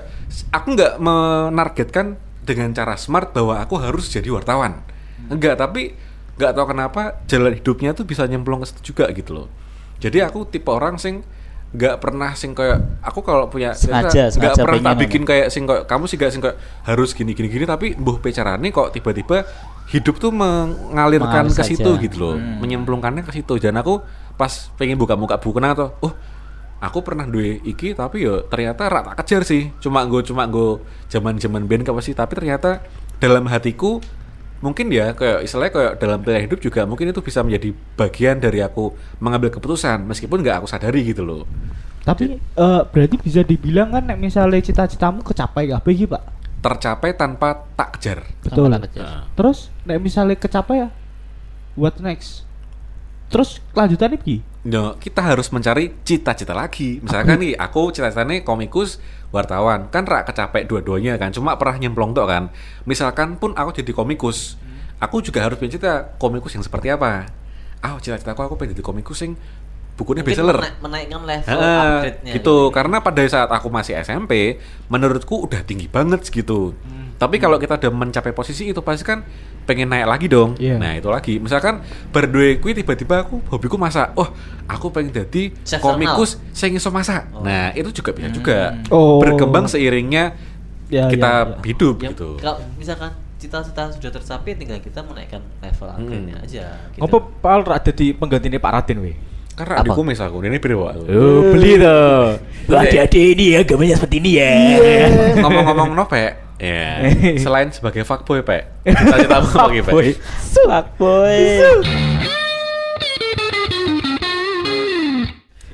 aku 0.49 0.67
nggak 0.71 0.93
menargetkan 0.97 2.15
dengan 2.41 2.71
cara 2.71 2.95
smart 2.95 3.33
bahwa 3.33 3.59
aku 3.59 3.77
harus 3.77 4.07
jadi 4.07 4.29
wartawan 4.29 4.81
enggak 5.27 5.57
tapi 5.57 5.93
nggak 6.41 6.57
tahu 6.57 6.73
kenapa 6.73 7.21
jalan 7.29 7.53
hidupnya 7.53 7.93
tuh 7.93 8.09
bisa 8.09 8.25
nyemplung 8.25 8.65
ke 8.65 8.73
situ 8.73 8.91
juga 8.93 9.05
gitu 9.13 9.37
loh. 9.37 9.47
Jadi 10.01 10.25
aku 10.25 10.49
tipe 10.49 10.73
orang 10.73 10.97
sing 10.97 11.21
nggak 11.71 12.03
pernah 12.03 12.35
sing 12.35 12.51
kayak 12.51 12.99
aku 12.99 13.23
kalau 13.23 13.47
punya 13.47 13.71
Sengaja, 13.71 14.27
nggak 14.27 14.59
pernah 14.59 14.91
tak 14.91 15.07
bikin 15.07 15.23
kayak 15.23 15.47
sing 15.47 15.63
kayak 15.63 15.87
kamu 15.87 16.03
sih 16.03 16.19
gak 16.19 16.31
sing 16.35 16.43
kayak 16.43 16.59
harus 16.83 17.15
gini 17.15 17.31
gini 17.31 17.47
gini 17.47 17.63
tapi 17.63 17.95
mbuh 17.95 18.19
pecarane 18.19 18.75
kok 18.75 18.91
tiba-tiba 18.91 19.47
hidup 19.87 20.19
tuh 20.19 20.35
mengalirkan 20.35 21.47
Mengalir 21.47 21.55
ke 21.55 21.63
situ 21.63 21.91
gitu 22.03 22.15
loh 22.19 22.35
menyemplungkannya 22.35 23.23
ke 23.23 23.31
situ. 23.31 23.55
Dan 23.61 23.79
aku 23.79 24.03
pas 24.35 24.51
pengen 24.75 24.99
buka-buka 24.99 25.39
buku 25.39 25.61
kenang 25.61 25.77
tuh 25.79 25.89
oh 26.03 26.13
aku 26.83 26.99
pernah 27.07 27.23
duwe 27.23 27.63
iki 27.63 27.95
tapi 27.95 28.25
yo 28.27 28.43
ternyata 28.51 28.91
rak 28.91 29.13
tak 29.13 29.15
kejar 29.23 29.41
sih. 29.47 29.71
Cuma 29.79 30.03
gue 30.03 30.27
cuma 30.27 30.43
gue 30.51 30.83
zaman 31.07 31.39
zaman 31.39 31.71
band 31.71 31.87
apa 31.87 32.01
sih 32.03 32.11
tapi 32.11 32.35
ternyata 32.35 32.83
dalam 33.23 33.47
hatiku 33.47 34.03
mungkin 34.61 34.93
ya 34.93 35.17
kayak 35.17 35.41
istilahnya 35.41 35.73
kayak 35.73 35.93
dalam 35.97 36.21
pilihan 36.21 36.45
hidup 36.45 36.59
juga 36.61 36.85
mungkin 36.85 37.09
itu 37.09 37.21
bisa 37.25 37.41
menjadi 37.41 37.73
bagian 37.97 38.37
dari 38.37 38.61
aku 38.61 38.93
mengambil 39.17 39.49
keputusan 39.49 40.05
meskipun 40.05 40.45
nggak 40.45 40.61
aku 40.61 40.67
sadari 40.69 41.01
gitu 41.01 41.25
loh 41.25 41.49
tapi 42.01 42.37
eh, 42.37 42.81
berarti 42.85 43.15
bisa 43.17 43.41
dibilang 43.41 43.93
kan 43.93 44.05
nek 44.05 44.17
misalnya 44.21 44.57
cita-citamu 44.61 45.21
kecapai 45.21 45.69
gak 45.69 45.85
iki, 45.85 46.09
Pak? 46.09 46.23
tercapai 46.61 47.17
tanpa 47.17 47.65
tak 47.73 47.97
kejar 47.97 48.19
Betul. 48.45 48.69
Tanpa 48.69 48.85
kejar. 48.85 49.01
Nah, 49.01 49.23
Terus 49.33 49.73
nek 49.83 49.97
misalnya 49.97 50.37
kecapai 50.37 50.85
ya 50.85 50.89
what 51.73 51.97
next? 51.97 52.45
Terus 53.33 53.57
kelanjutannya 53.73 54.21
piye? 54.21 54.45
No, 54.61 54.93
kita 55.01 55.25
harus 55.25 55.49
mencari 55.49 55.89
cita-cita 56.05 56.53
lagi. 56.53 57.01
Misalkan 57.01 57.41
nih, 57.41 57.57
aku 57.57 57.89
cita-citanya 57.89 58.45
komikus, 58.45 59.01
wartawan, 59.33 59.89
kan 59.89 60.05
rak 60.05 60.29
kecapek 60.29 60.69
dua-duanya 60.69 61.17
kan. 61.17 61.33
Cuma 61.33 61.57
pernah 61.57 61.81
nyemplung 61.81 62.13
tok 62.13 62.29
kan. 62.29 62.43
Misalkan 62.85 63.41
pun 63.41 63.57
aku 63.57 63.73
jadi 63.73 63.89
komikus, 63.89 64.61
aku 65.01 65.25
juga 65.25 65.41
harus 65.41 65.57
punya 65.57 65.81
cita 65.81 66.13
komikus 66.21 66.53
yang 66.53 66.61
seperti 66.61 66.93
apa. 66.93 67.25
Ah, 67.81 67.97
cita-citaku 67.97 68.45
aku 68.45 68.53
pengen 68.61 68.77
jadi 68.77 68.85
komikus 68.85 69.25
yang 69.25 69.33
bukunya 70.01 70.19
Mungkin 70.19 70.33
bestseller. 70.33 70.57
menaik- 70.57 70.79
menaikkan 70.81 71.21
level 71.21 71.53
Heeh, 71.53 71.77
upgrade-nya 71.77 72.31
gitu 72.33 72.55
karena 72.69 72.97
pada 72.99 73.21
saat 73.23 73.47
aku 73.47 73.69
masih 73.69 73.93
SMP 73.95 74.57
menurutku 74.87 75.45
udah 75.45 75.61
tinggi 75.61 75.85
banget 75.85 76.25
gitu 76.25 76.73
tapi 77.15 77.37
kalau 77.37 77.55
kita 77.55 77.77
udah 77.77 77.91
mencapai 77.91 78.33
posisi 78.33 78.65
itu 78.65 78.81
pasti 78.81 79.05
kan 79.05 79.21
pengen 79.61 79.85
naik 79.87 80.09
lagi 80.09 80.25
dong 80.25 80.57
Iya. 80.57 80.75
nah 80.75 80.91
itu 80.91 81.05
lagi 81.05 81.37
misalkan 81.37 81.77
berdua 82.09 82.57
kui 82.57 82.73
tiba-tiba 82.73 83.21
aku 83.21 83.45
hobiku 83.47 83.77
masak 83.77 84.09
oh 84.15 84.25
aku 84.65 84.89
pengen 84.89 85.13
jadi 85.15 85.53
Chef 85.61 85.77
komikus 85.79 86.41
saya 86.49 86.73
iso 86.73 86.89
masak 86.89 87.29
Oh. 87.31 87.45
nah 87.45 87.69
itu 87.71 87.93
juga 87.93 88.09
bisa 88.11 88.27
juga 88.27 88.73
Oh. 88.89 89.21
berkembang 89.21 89.69
seiringnya 89.69 90.33
Ya, 90.89 91.07
kita 91.07 91.29
ya, 91.31 91.45
ya. 91.47 91.61
hidup 91.63 91.95
Ya, 91.99 92.09
gitu 92.09 92.29
kalau 92.35 92.57
misalkan 92.75 93.13
cita-cita 93.37 93.89
sudah 93.91 94.11
tercapai 94.11 94.53
tinggal 94.53 94.77
kita 94.77 95.01
menaikkan 95.01 95.39
level 95.57 95.87
upgrade-nya 95.89 96.35
aja 96.37 96.65
gitu. 96.89 96.99
Ngopo 96.99 97.17
Pak 97.37 97.51
Al 97.51 97.61
rak 97.63 97.79
dadi 97.83 98.11
penggantinya 98.11 98.57
Pak 98.57 98.71
Raden 98.75 98.97
we? 98.99 99.13
Karena 99.51 99.83
Apa? 99.83 99.93
kumis 99.93 100.17
aku, 100.23 100.39
ini 100.47 100.57
beri 100.63 100.75
aku. 100.79 101.03
Oh, 101.11 101.39
beli 101.51 101.75
tuh. 101.75 102.39
Wah, 102.71 102.81
adik 102.87 103.11
ini 103.35 103.59
ya 103.59 103.61
gambarnya 103.67 103.95
seperti 103.99 104.23
ini 104.23 104.31
ya. 104.39 104.53
Ngomong-ngomong 105.43 105.91
no, 105.91 106.07
Pek. 106.07 106.55
Ya, 106.61 107.09
selain 107.43 107.73
sebagai 107.73 108.05
fuckboy, 108.05 108.45
Pek. 108.45 108.85
Cita-cita 108.85 109.41
apa 109.41 109.49
lagi, 109.67 109.81
Pek? 109.81 109.93
Fuckboy. 110.55 111.39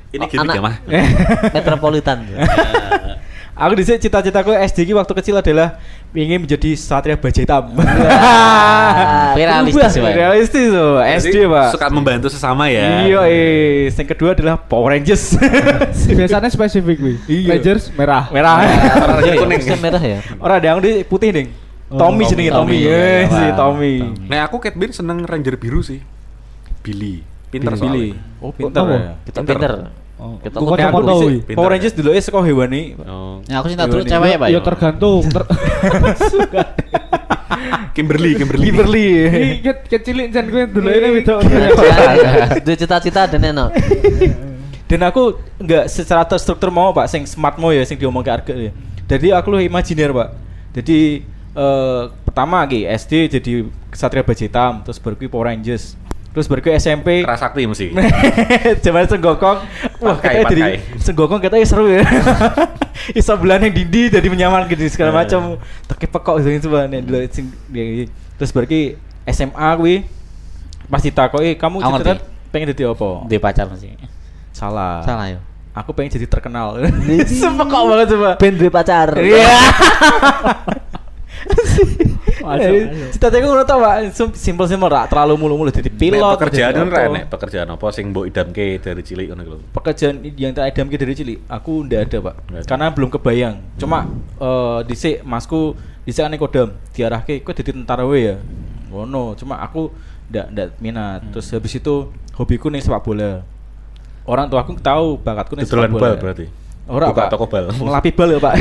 Ini 0.08 0.24
gini 0.24 0.40
Anak- 0.40 0.56
ya, 0.56 0.62
Mah. 0.64 0.76
Metropolitan. 1.54 2.18
Aku 3.58 3.74
di 3.74 3.82
sini 3.82 3.98
cita-citaku 3.98 4.54
SD 4.54 4.86
ki 4.86 4.94
waktu 4.94 5.10
kecil 5.18 5.34
adalah 5.34 5.82
ingin 6.14 6.46
menjadi 6.46 6.78
satria 6.78 7.18
baja 7.18 7.42
hitam. 7.42 7.74
Realistis 9.34 9.90
sih, 9.90 10.00
Pak. 10.00 10.12
Realistis 10.14 10.66
tuh, 10.70 11.02
SD, 11.02 11.36
Pak. 11.50 11.68
Suka 11.74 11.86
membantu 11.90 12.30
sesama 12.30 12.70
ya. 12.70 13.02
Iya, 13.02 13.20
eh. 13.26 13.90
Yang 13.90 14.14
kedua 14.14 14.38
adalah 14.38 14.62
Power 14.62 14.94
Rangers. 14.94 15.34
Biasanya 16.18 16.54
spesifik 16.54 17.02
wi. 17.02 17.14
Iya. 17.26 17.58
Rangers 17.58 17.90
merah. 17.98 18.30
Merah. 18.30 18.62
Warnanya 18.62 19.34
kuning. 19.42 19.58
Maksudnya 19.58 19.80
merah 19.82 20.02
ya. 20.06 20.18
Orang 20.38 20.54
ada 20.62 20.66
yang 20.70 20.78
di 20.78 21.02
putih, 21.02 21.34
Ding. 21.34 21.48
Oh, 21.90 21.98
Tommy 21.98 22.30
jenenge 22.30 22.52
Tommy. 22.52 22.78
Tommy, 22.78 22.94
Eh, 22.94 23.22
iya, 23.26 23.26
si. 23.26 23.44
Tommy. 23.58 23.92
Nah, 24.28 24.46
aku 24.46 24.62
Cat 24.62 24.78
Bean 24.78 24.94
seneng 24.94 25.26
Ranger 25.26 25.58
biru 25.58 25.82
sih. 25.82 25.98
Billy. 26.86 27.26
Pinter 27.50 27.74
Billy. 27.74 28.14
Oh, 28.38 28.54
pinter. 28.54 28.82
Oh, 28.84 28.92
ya. 28.92 29.18
Kita 29.26 29.42
pinter. 29.42 29.72
Oh, 30.18 30.34
Kita 30.42 30.58
kok 30.58 30.74
tahu, 30.74 31.30
Power 31.54 31.70
ya. 31.70 31.78
Rangers 31.78 31.94
dulu 31.94 32.10
saka 32.18 32.42
hewani. 32.42 32.98
Oh. 33.06 33.38
Nah, 33.46 33.62
aku 33.62 33.70
cinta 33.70 33.86
dulu 33.86 34.02
Iya, 34.02 34.10
cewek 34.18 34.30
ya, 34.34 34.38
Pak. 34.42 34.48
Ya 34.50 34.60
tergantung. 34.66 35.22
Ter- 35.30 35.48
Kimberly, 37.94 38.34
Kimberly. 38.34 38.64
Kimberly. 38.66 39.06
Ini 39.26 39.48
ket 39.62 39.78
kecilik 39.90 40.26
jan 40.30 40.46
gue 40.50 40.66
dulu 40.70 40.86
ini 40.90 41.08
beda. 41.22 41.34
Itu 42.62 42.70
cita-cita 42.78 43.26
dan 43.26 43.42
enak. 43.42 43.70
Dan 44.88 45.00
aku 45.02 45.38
nggak 45.58 45.84
secara 45.90 46.22
terstruktur 46.24 46.70
mau 46.72 46.94
pak, 46.94 47.10
sing 47.10 47.26
smart 47.26 47.58
mau 47.60 47.74
ya, 47.74 47.82
sing 47.84 47.98
diomong 47.98 48.22
ke 48.22 48.30
arga 48.30 48.54
ya. 48.54 48.70
Jadi 49.10 49.34
aku 49.34 49.50
lu 49.50 49.58
imajiner 49.60 50.14
pak. 50.14 50.28
Jadi 50.78 51.26
eh, 51.58 52.02
pertama 52.22 52.62
lagi 52.62 52.86
SD 52.86 53.38
jadi 53.38 53.66
Kesatria 53.90 54.22
Baja 54.22 54.46
Hitam, 54.46 54.86
terus 54.86 55.02
baru 55.02 55.18
Power 55.28 55.50
Rangers, 55.50 55.98
terus 56.38 56.46
baru 56.46 56.62
kui 56.62 56.70
SMP. 56.72 57.26
Kerasakti 57.26 57.66
mesti. 57.66 57.90
Zaman 58.86 59.04
Senggokong, 59.04 59.58
wah 59.98 60.16
katanya 60.16 60.46
jadi. 60.46 60.62
Senggokong 60.96 61.42
katanya 61.42 61.66
seru 61.66 61.90
ya. 61.90 62.06
Iso 63.18 63.34
bulan 63.34 63.58
yang 63.60 63.74
dindi 63.74 64.06
jadi 64.06 64.22
menyaman 64.24 64.70
gitu 64.70 64.86
segala 64.86 65.10
Eh. 65.10 65.16
macam. 65.18 65.58
Teki 65.84 66.06
pekok 66.06 66.34
gitu 66.38 66.70
coba 66.70 66.86
nih 66.86 67.02
dulu 67.02 67.18
sing 67.28 67.50
dia- 67.66 68.06
terus 68.38 68.54
baru 68.54 68.64
kui 68.64 68.94
SMA 69.26 69.68
kui 69.74 70.06
pas 70.86 71.02
ditakoki 71.02 71.58
kamu 71.58 71.82
ngerti. 71.82 72.22
pengen 72.48 72.70
jadi 72.70 72.88
apa? 72.88 73.26
Di 73.26 73.36
pacar 73.36 73.66
masih. 73.66 73.98
Salah. 74.54 75.02
Salah 75.02 75.26
ya. 75.26 75.38
Aku 75.74 75.90
pengen 75.90 76.10
jadi 76.12 76.26
terkenal. 76.26 76.78
Sepekok 77.26 77.82
banget 77.88 78.06
coba. 78.14 78.30
Ben 78.36 78.54
duwe 78.54 78.70
pacar. 78.70 79.10
Iya. 79.12 79.50
Masuk, 82.38 82.70
Eh, 82.70 82.84
masuk. 82.86 83.10
Cita-citaku 83.12 83.46
ngono 83.46 83.64
tau, 83.64 83.78
Pak. 83.78 83.94
Sim- 84.10 84.32
Simpel-simpel 84.32 84.88
ra 84.88 85.04
terlalu 85.04 85.34
mulu-mulu 85.36 85.68
jadi 85.68 85.90
pilot. 85.90 86.38
Pekerjaan 86.38 86.70
jadi 86.70 86.80
kan 86.80 86.88
ra 86.88 87.04
nek 87.10 87.24
pekerjaan 87.28 87.68
apa 87.68 87.86
sing 87.90 88.04
mbok 88.08 88.24
idamke 88.24 88.78
dari 88.78 89.02
cilik 89.02 89.26
ngono 89.28 89.42
lho. 89.44 89.56
Pekerjaan 89.70 90.14
yang 90.34 90.52
tak 90.52 90.70
idamke 90.70 90.96
dari 90.96 91.12
cilik, 91.12 91.38
aku 91.46 91.84
ndak 91.84 92.00
ada, 92.06 92.18
Pak. 92.22 92.34
Karena 92.64 92.86
belum 92.88 93.08
kebayang. 93.10 93.56
Cuma 93.76 94.06
eh 94.34 94.78
dhisik 94.84 95.20
masku 95.22 95.74
dhisik 96.04 96.22
kan 96.22 96.34
kodam 96.36 96.68
diarahke 96.90 97.42
kowe 97.42 97.52
dadi 97.52 97.70
tentara 97.70 98.04
wae 98.04 98.22
ya. 98.24 98.36
Ngono, 98.88 99.34
cuma 99.34 99.58
aku 99.58 99.92
ndak 100.28 100.46
ndak 100.48 100.68
minat. 100.78 101.20
Hmm. 101.20 101.30
Terus 101.34 101.46
habis 101.50 101.74
itu 101.74 101.94
hobiku 102.32 102.70
nih 102.70 102.80
sepak 102.80 103.02
bola. 103.02 103.42
Orang 104.24 104.46
tua 104.46 104.60
aku 104.60 104.76
tahu 104.78 105.18
bakatku 105.18 105.52
nih 105.52 105.64
sepak 105.64 105.90
bola. 105.90 106.14
berarti. 106.14 106.46
Ora, 106.88 107.12
Buka 107.12 107.28
Pak. 107.28 107.30
toko 107.36 107.44
bal. 107.52 107.68
Ngelapi 107.68 108.10
bal 108.16 108.28
ya, 108.32 108.40
Pak. 108.40 108.54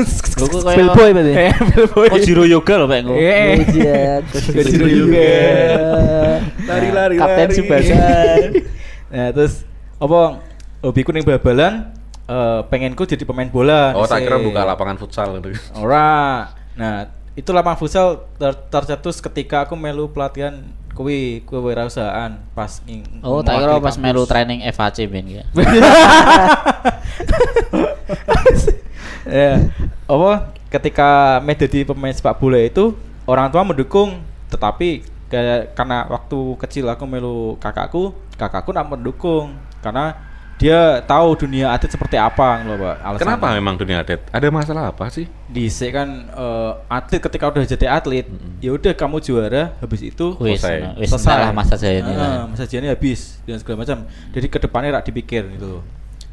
Bellboy 0.80 1.10
berarti. 1.12 1.32
Eh, 1.36 1.52
bellboy. 1.76 2.08
Kojiro 2.08 2.48
Yoga 2.48 2.74
loh, 2.80 2.88
Pak. 2.88 3.04
Iya, 3.04 4.24
Kojiro 4.32 4.86
juga. 4.88 5.28
Lari-lari, 6.64 7.14
Kapten 7.20 7.48
lari. 7.52 7.54
Subasa. 7.54 7.96
nah, 9.12 9.28
terus 9.36 9.68
apa 10.00 10.40
hobiku 10.80 11.12
ning 11.12 11.24
bal-balan 11.24 11.92
eh 12.26 12.60
pengenku 12.72 13.04
jadi 13.04 13.22
pemain 13.28 13.46
bola. 13.52 13.92
Oh, 13.92 14.08
tak 14.08 14.24
kira 14.24 14.40
buka 14.40 14.64
lapangan 14.64 14.96
futsal 14.96 15.36
gitu. 15.36 15.52
Ora. 15.76 16.48
Nah, 16.80 17.12
itu 17.36 17.52
lapangan 17.52 17.76
futsal 17.76 18.24
ter 18.40 18.56
tercetus 18.72 19.20
ketika 19.20 19.68
aku 19.68 19.76
melu 19.76 20.08
pelatihan 20.08 20.64
kuwi 20.96 21.44
kewirausahaan 21.44 22.40
pas 22.56 22.80
ing 22.88 23.04
Oh, 23.20 23.44
tak 23.44 23.60
kira 23.60 23.76
pas 23.76 24.00
melu 24.00 24.24
training 24.24 24.64
FHC 24.64 25.04
ben 25.06 25.28
ya. 25.28 25.44
ya 29.26 29.68
apa 30.06 30.32
ketika 30.70 31.38
me 31.42 31.52
jadi 31.54 31.84
pemain 31.86 32.14
sepak 32.14 32.38
bola 32.38 32.58
itu 32.62 32.94
orang 33.26 33.50
tua 33.50 33.62
mendukung 33.66 34.22
tetapi 34.48 35.02
kayak 35.26 35.74
karena 35.74 36.06
waktu 36.06 36.38
kecil 36.62 36.86
aku 36.86 37.04
melu 37.04 37.58
kakakku 37.58 38.14
kakakku 38.38 38.70
nak 38.70 38.86
mendukung 38.86 39.58
karena 39.82 40.14
dia 40.56 41.04
tahu 41.04 41.36
dunia 41.36 41.68
atlet 41.68 41.92
seperti 41.92 42.16
apa 42.16 42.64
loh 42.64 42.80
pak 42.80 42.96
alasannya. 42.98 43.20
Kenapa 43.20 43.46
memang 43.52 43.74
dunia 43.76 44.00
atlet? 44.00 44.24
Ada 44.32 44.48
masalah 44.48 44.88
apa 44.88 45.12
sih? 45.12 45.28
Dhisik 45.46 45.92
kan 45.92 46.08
eh, 46.26 46.72
atlet 46.88 47.20
ketika 47.20 47.52
udah 47.52 47.60
jadi 47.62 47.86
atlet 47.92 48.24
ya 48.58 48.72
udah 48.72 48.92
kamu 48.92 49.20
juara 49.20 49.76
habis 49.76 50.00
itu 50.00 50.32
Wis, 50.40 50.64
Selesai. 50.64 50.96
wis 50.96 51.12
entahlah 51.12 51.52
masa 51.52 51.76
jaya 51.76 52.00
ini 52.00 52.08
Ah, 52.08 52.16
lah. 52.16 52.44
masa 52.48 52.64
jayanya 52.64 52.96
habis 52.96 53.36
dan 53.44 53.60
segala 53.60 53.84
macam 53.84 54.08
jadi 54.32 54.46
ke 54.46 54.58
depannya 54.58 54.96
rak 54.96 55.04
dipikir 55.04 55.44
gitu 55.52 55.84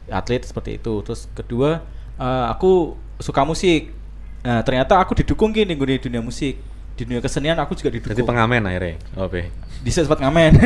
atlet 0.07 0.39
seperti 0.41 0.79
itu 0.79 0.93
terus 1.03 1.27
kedua 1.31 1.83
eh, 2.15 2.45
aku 2.47 2.95
suka 3.19 3.43
musik 3.43 3.91
nah 4.39 4.59
ternyata 4.59 4.99
aku 4.99 5.15
didukung 5.15 5.51
gini 5.51 5.71
di 5.71 5.99
dunia 5.99 6.19
musik 6.19 6.59
di 6.95 7.03
dunia 7.03 7.19
kesenian 7.19 7.55
aku 7.57 7.75
juga 7.75 7.91
didukung 7.91 8.11
Jadi 8.13 8.23
pengamen 8.23 8.63
akhirnya. 8.63 8.95
Oke. 9.15 9.51
di 9.83 9.91
sempat 9.91 10.19
ngamen 10.19 10.51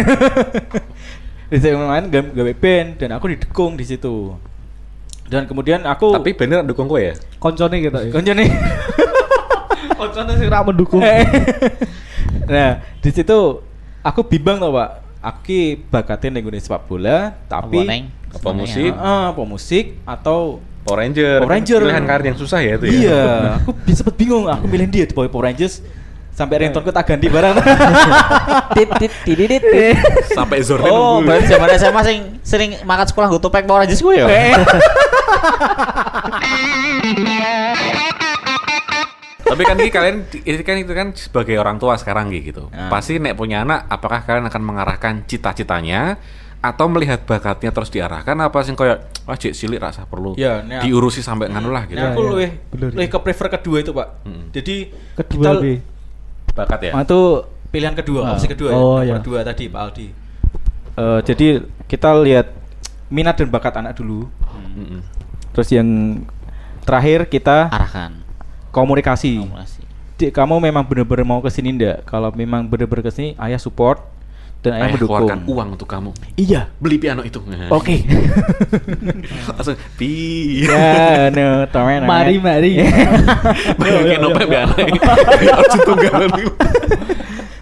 di 1.47 1.57
ngamen 1.63 2.11
gawe 2.11 2.23
gawe 2.35 2.53
band 2.53 2.89
dan 2.99 3.09
aku 3.15 3.31
didukung 3.31 3.79
di 3.79 3.83
situ 3.83 4.35
dan 5.27 5.43
kemudian 5.43 5.83
aku 5.83 6.11
Tapi 6.11 6.35
bener 6.35 6.63
dukung 6.63 6.87
gue 6.87 7.11
ya? 7.11 7.13
Koncone 7.37 7.79
kita 7.79 7.99
ya. 7.99 8.11
konco 8.11 8.31
nih 8.31 8.47
Koncone 9.99 10.31
sih 10.35 10.47
ra 10.47 10.63
mendukung. 10.63 11.03
nah 12.47 12.79
di 12.99 13.09
situ 13.11 13.59
aku 13.99 14.21
bimbang 14.23 14.55
tau 14.57 14.71
pak 14.71 14.89
aku 15.19 15.39
ki 15.43 15.59
bakatin 15.87 16.31
ning 16.31 16.43
gone 16.43 16.55
sepak 16.57 16.85
bola 16.85 17.35
tapi 17.47 17.83
Apa? 17.83 18.39
Apa 18.39 18.49
musik? 18.53 18.91
apa? 18.91 19.01
Ah, 19.01 19.25
apa 19.31 19.41
musik 19.43 19.85
atau 20.03 20.59
Power 20.83 21.03
Ranger. 21.03 21.43
Power 21.43 21.51
Ranger. 21.51 21.79
Pilihan 21.83 22.05
karir 22.05 22.25
yang 22.27 22.39
susah 22.39 22.59
ya 22.59 22.79
itu 22.79 22.85
ya. 22.87 22.91
iya 22.93 23.21
aku 23.59 23.71
bisa 23.83 23.99
sempet 23.99 24.15
bingung 24.15 24.47
aku 24.47 24.63
milih 24.67 24.87
dia 24.87 25.03
Power 25.07 25.27
Power 25.27 25.47
Rangers 25.47 25.83
sampai 26.37 26.55
ringtone 26.61 26.85
ku 26.85 26.93
tak 26.93 27.05
ganti 27.07 27.27
barang 27.27 27.57
Tit 28.77 28.89
tit 28.95 29.13
tididit. 29.25 29.57
tit. 29.59 29.97
Sampai 30.37 30.61
Zordin 30.61 30.85
Oh, 30.87 31.17
berarti 31.19 31.49
zaman 31.49 31.65
SMA 31.73 32.01
sing 32.03 32.19
sering 32.41 32.71
makan 32.83 33.05
sekolah 33.05 33.25
gue 33.27 33.41
topeng 33.41 33.65
Power 33.65 33.81
Rangers 33.81 33.97
gue 33.97 34.13
ya. 34.15 34.25
Tapi 39.39 39.63
kan 39.63 39.75
ini 39.75 39.89
kalian 39.89 40.15
ini 40.37 40.61
kan 40.61 40.75
itu 40.75 40.91
kan 40.91 41.07
sebagai 41.15 41.55
orang 41.55 41.77
tua 41.77 41.95
sekarang 41.95 42.27
gitu. 42.29 42.67
Ah. 42.69 42.91
Pasti 42.91 43.15
nek 43.15 43.33
punya 43.33 43.63
anak 43.63 43.87
apakah 43.87 44.21
kalian 44.21 44.45
akan 44.45 44.61
mengarahkan 44.61 45.13
cita-citanya 45.23 46.19
atau 46.59 46.85
melihat 46.85 47.23
bakatnya 47.23 47.71
terus 47.71 47.87
diarahkan 47.87 48.33
apa 48.35 48.59
sih 48.61 48.73
kayak 48.73 48.97
wah 49.23 49.33
cek 49.33 49.53
cilik 49.53 49.77
rasa 49.79 50.03
perlu 50.03 50.33
Ya, 50.35 50.59
nek- 50.59 50.83
diurusi 50.83 51.21
sampai 51.21 51.47
nganu 51.47 51.69
lah 51.69 51.85
gitu. 51.85 51.95
nah 51.95 52.11
aku 52.11 52.19
iya. 52.19 52.27
luwih 52.27 52.51
Bener, 52.67 52.89
luwih 52.91 53.07
ke 53.07 53.17
prefer 53.19 53.47
kedua 53.51 53.77
itu 53.79 53.91
pak 53.91 54.25
Mm. 54.25 54.43
jadi 54.51 54.75
Kedua 55.15 55.37
kita- 55.37 55.53
lebih. 55.55 55.77
Bakat 56.57 56.79
ya. 56.81 56.91
Ah, 56.91 57.03
itu 57.03 57.19
pilihan 57.69 57.93
kedua 57.93 58.19
Ah. 58.23 58.33
opsi 58.33 58.47
kedua 58.47 58.69
Oh, 58.71 58.97
ya 58.97 59.05
iya. 59.05 59.13
nomor 59.13 59.23
dua 59.23 59.39
tadi 59.43 59.67
Pak 59.67 59.81
Aldi 59.83 60.07
Eh, 60.97 61.19
jadi 61.21 61.47
kita 61.85 62.09
lihat 62.17 62.49
minat 63.07 63.37
dan 63.37 63.47
bakat 63.47 63.69
anak 63.75 63.93
dulu 63.93 64.25
Mm-mm. 64.73 65.05
terus 65.53 65.69
yang 65.69 65.85
terakhir 66.81 67.23
kita 67.23 67.69
Arahkan. 67.69 68.17
komunikasi 68.69 69.37
Komunikasi. 69.39 69.81
Dik, 70.17 70.33
kamu 70.33 70.57
memang 70.59 70.81
benar-benar 70.81 71.21
mau 71.23 71.37
ke 71.37 71.47
sini 71.47 71.69
ndak 71.71 72.01
kalau 72.03 72.33
memang 72.33 72.65
benar-benar 72.65 73.05
ke 73.05 73.11
sini 73.11 73.29
ayah 73.37 73.61
support 73.61 74.01
dan 74.59 74.71
ayah 74.73 74.81
Ayah 74.83 74.93
mendukung 74.93 75.15
keluarkan 75.15 75.39
uang 75.45 75.67
untuk 75.73 75.87
kamu. 75.87 76.11
iya 76.35 76.61
Beli 76.77 76.97
piano 76.97 77.21
itu. 77.21 77.39
oke 77.69 77.95
Langsung 79.53 79.77
pi. 79.95 80.11
ya 80.65 81.65
tomen 81.69 82.03
Mari 82.03 82.35
mari. 82.37 82.71
Bayangin 83.79 84.19
nopo 84.19 84.41
piano. 84.43 84.73
Harus 84.73 85.75
tunggalan 85.81 86.29
itu. 86.35 86.51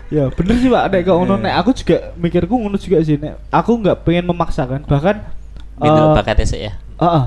ya 0.06 0.30
bener 0.32 0.56
sih 0.56 0.70
pak 0.70 0.86
nek 0.88 1.02
kok 1.02 1.18
ngono 1.18 1.36
nek 1.36 1.54
aku 1.60 1.70
juga 1.74 2.14
mikirku 2.16 2.54
ngono 2.56 2.78
juga 2.78 3.02
sih 3.02 3.18
nek 3.18 3.42
aku 3.50 3.82
nggak 3.82 4.06
pengen 4.06 4.26
memaksakan 4.26 4.86
bahkan 4.86 5.20
Gitu 5.76 5.92
eh, 5.92 6.14
bakatnya 6.16 6.46
sih 6.48 6.60
ya. 6.62 6.74
Heeh. 6.96 7.24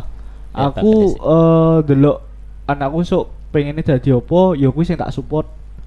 Ya, 0.56 0.72
aku 0.72 0.88
sih. 1.12 1.20
eh 1.20 1.76
delok 1.84 2.16
anakku 2.64 3.04
sok 3.04 3.24
pengennya 3.52 3.84
dadi 3.84 4.08
apa 4.08 4.40
ya 4.56 4.72
kuwi 4.72 4.84
sing 4.84 4.96
tak 4.96 5.12
support 5.12 5.44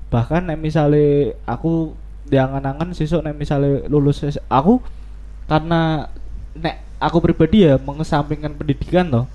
bahkan 0.07 0.45
nek 0.45 0.61
misale 0.61 1.33
aku 1.43 1.97
diangan-angan 2.27 2.93
sesuk 2.93 3.21
nek 3.21 3.33
misale 3.33 3.85
lulus 3.87 4.21
aku 4.45 4.79
karena 5.45 6.07
nek 6.53 6.75
aku 6.97 7.17
pribadi 7.19 7.65
ya 7.65 7.75
mengesampingkan 7.77 8.53
pendidikan 8.53 9.09
toh. 9.09 9.25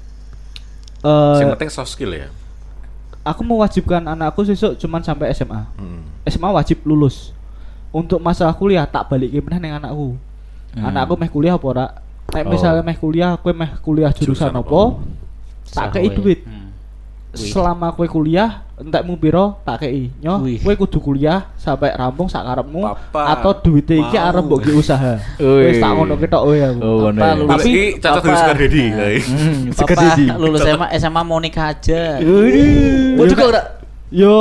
Eh 1.02 1.38
Yang 1.42 1.50
penting 1.56 1.72
soft 1.72 1.92
skill 1.92 2.14
ya. 2.14 2.28
aku 3.26 3.42
mewajibkan 3.42 4.06
anakku 4.06 4.46
sesuk 4.46 4.78
cuman 4.78 5.02
sampai 5.02 5.34
SMA. 5.34 5.66
Hmm. 5.74 6.06
SMA 6.24 6.46
wajib 6.48 6.86
lulus. 6.86 7.34
Untuk 7.90 8.22
masalah 8.22 8.54
kuliah 8.54 8.86
tak 8.86 9.10
balik 9.10 9.34
meneh 9.34 9.58
ning 9.58 9.72
anakku. 9.74 10.14
Hmm. 10.72 10.84
Anakku 10.86 11.18
meh 11.18 11.26
kuliah 11.26 11.58
apa 11.58 11.66
ora? 11.66 11.86
Nek 12.30 12.42
Oh. 12.42 12.50
misalnya 12.50 12.82
meh 12.82 12.94
kuliah, 12.94 13.38
kowe 13.38 13.50
meh 13.50 13.70
kuliah 13.80 14.10
jurusan, 14.10 14.50
Jurusan 14.50 14.52
apa? 14.54 14.66
apa? 14.66 14.82
Tak 15.66 15.86
kei 15.94 16.10
duit. 16.10 16.42
Hmm. 16.42 16.65
Wih. 17.36 17.52
Selama 17.52 17.92
kowe 17.92 18.04
kuliah, 18.04 18.64
entekmu 18.74 19.14
piro 19.16 19.60
tak 19.60 19.84
kei. 19.84 20.08
Nyo, 20.18 20.40
Wih. 20.40 20.58
kowe 20.58 20.74
kudu 20.74 20.98
kuliah 20.98 21.52
sampai 21.54 21.92
rampung 21.92 22.26
sak 22.26 22.42
karepmu 22.42 22.80
Papa, 22.82 23.36
atau 23.36 23.52
duitnya 23.54 24.00
iki 24.02 24.16
arep 24.16 24.42
mbok 24.42 24.64
usaha. 24.72 25.20
Wis 25.38 25.76
tak 25.76 25.90
ngono 25.92 26.16
ketok. 26.16 26.42
Oh, 26.42 26.50
ya. 26.50 26.72
lu- 26.72 27.12
Tapi 27.12 27.44
Tapi- 27.46 27.72
cocok 27.96 28.10
Papa- 28.10 28.24
dengan 28.24 28.38
Sugar 28.40 28.56
Daddy. 28.56 28.84
Nah. 28.84 28.96
guys. 28.96 29.24
Hmm, 29.28 29.60
Papa 29.70 29.76
seger 29.76 29.96
jadi. 30.08 30.24
lulus 30.36 30.60
SMA 30.60 30.86
SMA 30.96 31.20
mau 31.22 31.38
nikah 31.38 31.66
aja. 31.70 32.02
Mau 33.14 33.24
juga 33.24 33.44
ora? 33.46 33.62
Yo 34.08 34.36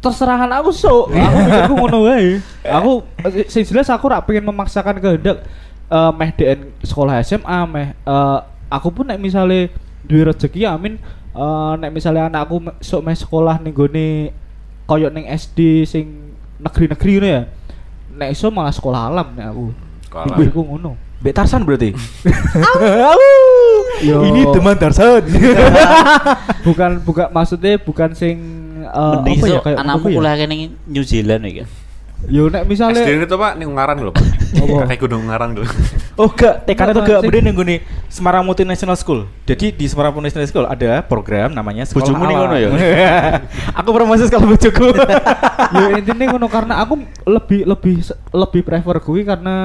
terserah 0.00 0.38
aku 0.56 0.70
sok. 0.70 1.04
Aku 1.26 1.36
mikirku 1.42 1.74
ngono 1.74 1.98
wae. 2.06 2.38
Aku 2.62 2.92
sing 3.46 3.62
jelas 3.62 3.88
aku 3.88 4.06
rak 4.06 4.24
pengen 4.24 4.46
memaksakan 4.46 4.96
kehendak 4.96 5.42
eh, 5.86 6.10
meh 6.14 6.30
DN 6.32 6.60
sekolah 6.80 7.18
SMA 7.20 7.58
meh 7.66 7.88
eh, 7.92 8.38
aku 8.66 8.88
pun 8.90 9.06
nek 9.06 9.18
misale 9.18 9.70
duwe 10.06 10.30
rezeki 10.30 10.62
amin 10.62 11.02
eh, 11.36 11.72
nek 11.80 11.92
misale 11.92 12.20
anakku 12.20 12.64
sok 12.80 13.04
meh 13.04 13.16
sekolah 13.16 13.60
ning 13.60 13.72
gone 13.76 14.32
koyo 14.88 15.12
ning 15.12 15.28
SD 15.28 15.84
sing 15.84 16.04
negeri-negeri 16.60 17.12
ngono 17.20 17.28
ya. 17.28 17.42
Nek 18.16 18.28
iso 18.32 18.48
malah 18.48 18.72
sekolah 18.72 19.12
alam 19.12 19.36
nek 19.36 19.46
aku. 19.52 19.64
Pikirku 20.08 20.60
ngono. 20.64 20.96
Mbak 21.20 21.32
Tarsan 21.32 21.64
berarti. 21.64 21.96
Yo. 24.04 24.20
Ini 24.28 24.52
teman 24.52 24.76
Tarsan. 24.76 25.24
bukan 26.66 27.00
bukan 27.00 27.26
maksudnya 27.32 27.80
bukan 27.80 28.12
sing 28.12 28.36
eh, 28.84 29.12
Mending 29.20 29.40
apa 29.40 29.46
ya 29.48 29.60
kayak 29.64 29.78
anakmu 29.80 30.04
apa 30.04 30.08
ya? 30.12 30.16
kuliah 30.20 30.34
kene 30.36 30.54
New 30.84 31.04
Zealand 31.04 31.42
ya 31.48 31.52
kan. 31.64 31.68
Yo 32.26 32.48
nek 32.48 32.64
misale 32.64 32.96
SD 32.96 33.28
itu 33.28 33.36
pak, 33.36 33.60
nih 33.60 33.68
Ungaran 33.68 34.00
dulu 34.00 34.10
pak. 34.16 34.24
Apa? 34.56 34.88
Kayak 34.88 35.00
Gunung 35.04 35.20
Ungaran 35.28 35.50
dulu. 35.52 35.68
Oh 36.16 36.32
gak, 36.32 36.64
TK 36.64 36.80
itu 36.80 36.80
Enggak, 36.96 37.04
gak 37.04 37.20
sing- 37.20 37.28
bener 37.28 37.52
nih 37.52 37.78
Semarang 38.08 38.40
Multinational 38.40 38.96
School. 38.96 39.28
Jadi 39.44 39.68
di 39.76 39.84
Semarang 39.84 40.16
Multinational 40.16 40.48
School 40.48 40.64
ada 40.64 41.04
program 41.04 41.52
namanya 41.52 41.84
sekolah 41.84 42.08
Bojomu 42.08 42.24
ning 42.24 42.36
alam. 42.40 42.48
ngono 42.48 42.56
ya? 42.56 42.68
Aku 43.84 43.88
promosi 43.92 44.24
sekolah 44.24 44.48
bojoku. 44.48 44.96
ya 45.76 45.86
intinya 46.00 46.24
ngono 46.32 46.48
karena 46.48 46.80
aku 46.80 47.04
lebih 47.28 47.68
lebih 47.68 47.96
lebih 48.32 48.60
prefer 48.64 48.96
gue 48.96 49.20
karena 49.28 49.56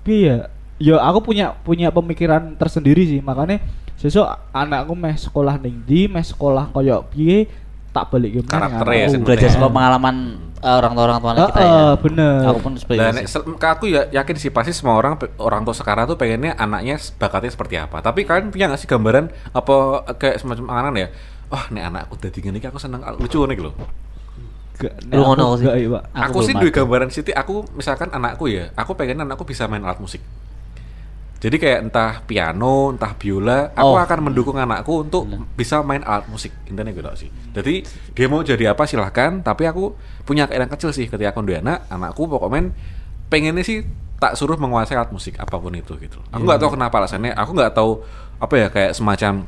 piye 0.00 0.48
ya 0.80 0.96
aku 1.04 1.20
punya 1.20 1.52
punya 1.60 1.92
pemikiran 1.92 2.56
tersendiri 2.56 3.04
sih 3.04 3.20
makanya 3.20 3.60
sesuk 4.00 4.24
anakku 4.56 4.96
meh 4.96 5.12
sekolah 5.12 5.60
ning 5.60 5.84
ndi 5.84 6.08
meh 6.08 6.24
sekolah 6.24 6.72
koyo 6.72 7.04
piye 7.12 7.44
tak 7.92 8.08
balik 8.08 8.40
ke 8.40 8.42
Karakternya 8.48 9.12
ya, 9.12 9.18
Belajar 9.18 9.48
sama 9.52 9.68
pengalaman 9.68 10.38
orang 10.60 10.92
tua 10.92 11.04
orang 11.08 11.18
tua 11.24 11.32
kita 11.40 11.60
ya. 11.60 11.72
Heeh, 11.72 11.90
bener. 12.04 12.40
Aku 12.44 12.58
pun 12.60 12.72
seperti 12.76 13.00
Dan 13.00 13.14
itu. 13.24 13.40
aku 13.56 13.84
ya 13.88 14.02
yakin 14.12 14.36
sih 14.36 14.50
pasti 14.52 14.72
semua 14.76 14.96
orang 15.00 15.16
orang 15.40 15.64
tua 15.64 15.72
sekarang 15.72 16.04
tuh 16.04 16.16
pengennya 16.20 16.52
anaknya 16.56 17.00
bakatnya 17.16 17.50
seperti 17.52 17.76
apa. 17.80 18.04
Tapi 18.04 18.28
kalian 18.28 18.52
punya 18.52 18.68
nggak 18.68 18.80
sih 18.80 18.88
gambaran 18.88 19.32
apa 19.56 19.74
kayak 20.20 20.36
semacam 20.40 20.66
angan 20.68 20.94
ya? 21.00 21.08
Oh, 21.50 21.64
nih 21.74 21.82
anakku 21.82 22.14
udah 22.14 22.30
gini 22.30 22.58
aku 22.62 22.78
seneng 22.78 23.02
lucu 23.18 23.42
nih 23.42 23.56
gitu. 23.58 23.72
Gak, 24.80 24.94
Lu 25.12 25.20
aku 25.20 25.36
ngono 25.36 25.44
sih. 25.60 25.66
gak, 25.68 25.76
iya. 25.76 26.00
Aku 26.16 26.40
Aku, 26.40 26.46
sih 26.46 26.54
duwe 26.56 26.72
ada. 26.72 26.76
gambaran 26.80 27.08
Siti, 27.12 27.32
aku 27.36 27.68
misalkan 27.76 28.08
anakku 28.08 28.48
ya, 28.48 28.72
aku 28.72 28.96
pengen 28.96 29.20
anakku 29.20 29.44
bisa 29.44 29.68
main 29.68 29.84
alat 29.84 30.00
musik. 30.00 30.24
Jadi 31.40 31.56
kayak 31.56 31.88
entah 31.88 32.20
piano, 32.20 32.92
entah 32.92 33.16
biola, 33.16 33.72
aku 33.72 33.96
Oh. 33.96 33.98
akan 33.98 34.28
mendukung 34.28 34.60
anakku 34.60 35.08
untuk 35.08 35.24
Bener. 35.24 35.48
bisa 35.56 35.80
main 35.80 36.04
alat 36.04 36.28
musik. 36.28 36.52
Intinya 36.68 36.92
gitu 36.92 37.08
sih. 37.16 37.32
Jadi 37.56 37.80
dia 38.12 38.26
mau 38.28 38.44
jadi 38.44 38.76
apa 38.76 38.84
silahkan, 38.84 39.40
tapi 39.40 39.64
aku 39.64 39.96
punya 40.22 40.44
keinginan 40.44 40.68
kecil 40.68 40.92
sih 40.92 41.08
ketika 41.08 41.32
aku 41.32 41.40
duwe 41.40 41.64
anak, 41.64 41.88
anakku 41.88 42.28
pokoknya 42.28 42.76
pengennya 43.32 43.64
sih 43.64 43.88
tak 44.20 44.36
suruh 44.36 44.60
menguasai 44.60 45.00
alat 45.00 45.08
musik 45.08 45.40
apa 45.40 45.56
pun 45.56 45.72
itu 45.72 45.96
gitu. 45.96 46.20
Aku 46.28 46.44
nggak 46.44 46.60
tahu 46.60 46.76
kenapa 46.76 47.00
alasannya, 47.00 47.32
aku 47.32 47.56
nggak 47.56 47.72
tahu 47.72 48.04
apa 48.36 48.54
ya 48.56 48.68
kayak 48.68 48.92
semacam 48.92 49.44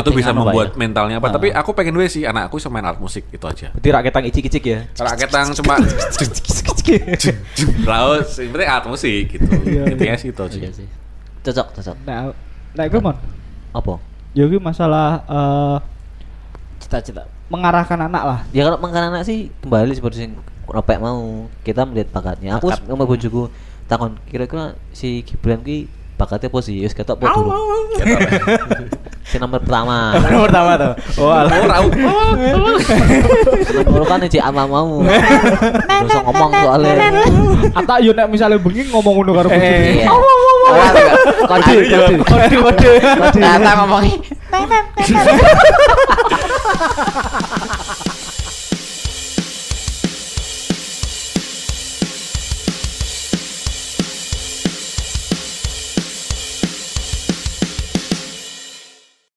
itu 0.00 0.12
bisa 0.12 0.32
membuat 0.32 0.72
ya. 0.72 0.76
mentalnya 0.76 1.16
apa. 1.16 1.28
Ah. 1.28 1.34
Tapi 1.40 1.48
aku 1.48 1.72
pengen 1.72 1.96
gue 1.96 2.08
sih 2.12 2.28
anakku 2.28 2.60
bisa 2.60 2.68
main 2.68 2.84
alat 2.84 3.00
musik 3.00 3.24
itu 3.32 3.44
aja. 3.48 3.72
Berarti 3.72 3.88
raketang 3.88 4.24
icik-icik 4.28 4.64
ya. 4.68 4.84
Kalau 4.92 5.16
ketang 5.16 5.48
cuma 5.56 5.80
laut, 7.88 8.24
sebenarnya 8.28 8.68
alat 8.68 8.84
musik 8.84 9.32
gitu. 9.32 9.48
Iya. 9.64 9.82
Intinya 9.96 10.16
sih 10.20 10.28
itu 10.28 10.42
aja. 10.44 10.58
Cocok, 11.46 11.66
cocok. 11.72 11.96
nek 12.02 12.34
nek 12.74 12.86
gue 12.90 12.98
mon 12.98 13.14
Apa? 13.70 14.02
ya 14.34 14.44
gue 14.44 14.58
masalah 14.58 15.22
eh, 15.24 15.76
Cita-cita. 16.76 17.24
mengarahkan 17.46 17.96
anak 18.02 18.22
lah 18.22 18.38
Ya 18.50 18.66
kalau 18.66 18.76
makan 18.76 19.14
anak 19.14 19.22
sih 19.22 19.54
kembali 19.62 19.94
seperti 19.94 20.16
sing 20.20 20.32
Ropek 20.66 20.98
mau 20.98 21.46
kita 21.62 21.86
melihat 21.86 22.10
bakatnya. 22.10 22.58
Aku 22.58 22.74
sama 22.74 23.06
bojoku 23.06 23.46
takon 23.86 24.18
kira-kira 24.26 24.74
si 24.90 25.22
Gibran 25.22 25.62
ki 25.62 25.86
bakatnya 26.16 26.48
apa 26.48 26.58
sih? 26.64 26.80
Wis 26.80 26.96
ketok 26.96 27.20
apa 27.20 27.36
dulu? 27.36 27.52
Si 29.26 29.42
nomor 29.42 29.58
pertama. 29.58 30.14
Nomor 30.22 30.46
pertama 30.46 30.78
tuh. 30.78 30.94
Oh, 31.18 31.34
alah. 31.34 31.82
nomor 33.82 34.06
kan 34.10 34.22
cek 34.22 34.38
ama 34.38 34.70
mau. 34.70 35.02
Usah 35.02 36.22
ngomong 36.30 36.50
soalnya. 36.54 37.10
atau 37.74 37.98
yo 37.98 38.14
nek 38.14 38.30
misalnya 38.30 38.54
bengi 38.62 38.86
ngomong 38.86 39.18
ngono 39.18 39.34
karo 39.34 39.50
Eh. 39.50 40.06
Iya. 40.06 40.14
Kode, 41.42 41.74
kode. 41.90 42.14
Kode 42.22 42.54
kode. 42.54 42.90
Kata 43.34 43.70
ngomongin 43.82 44.14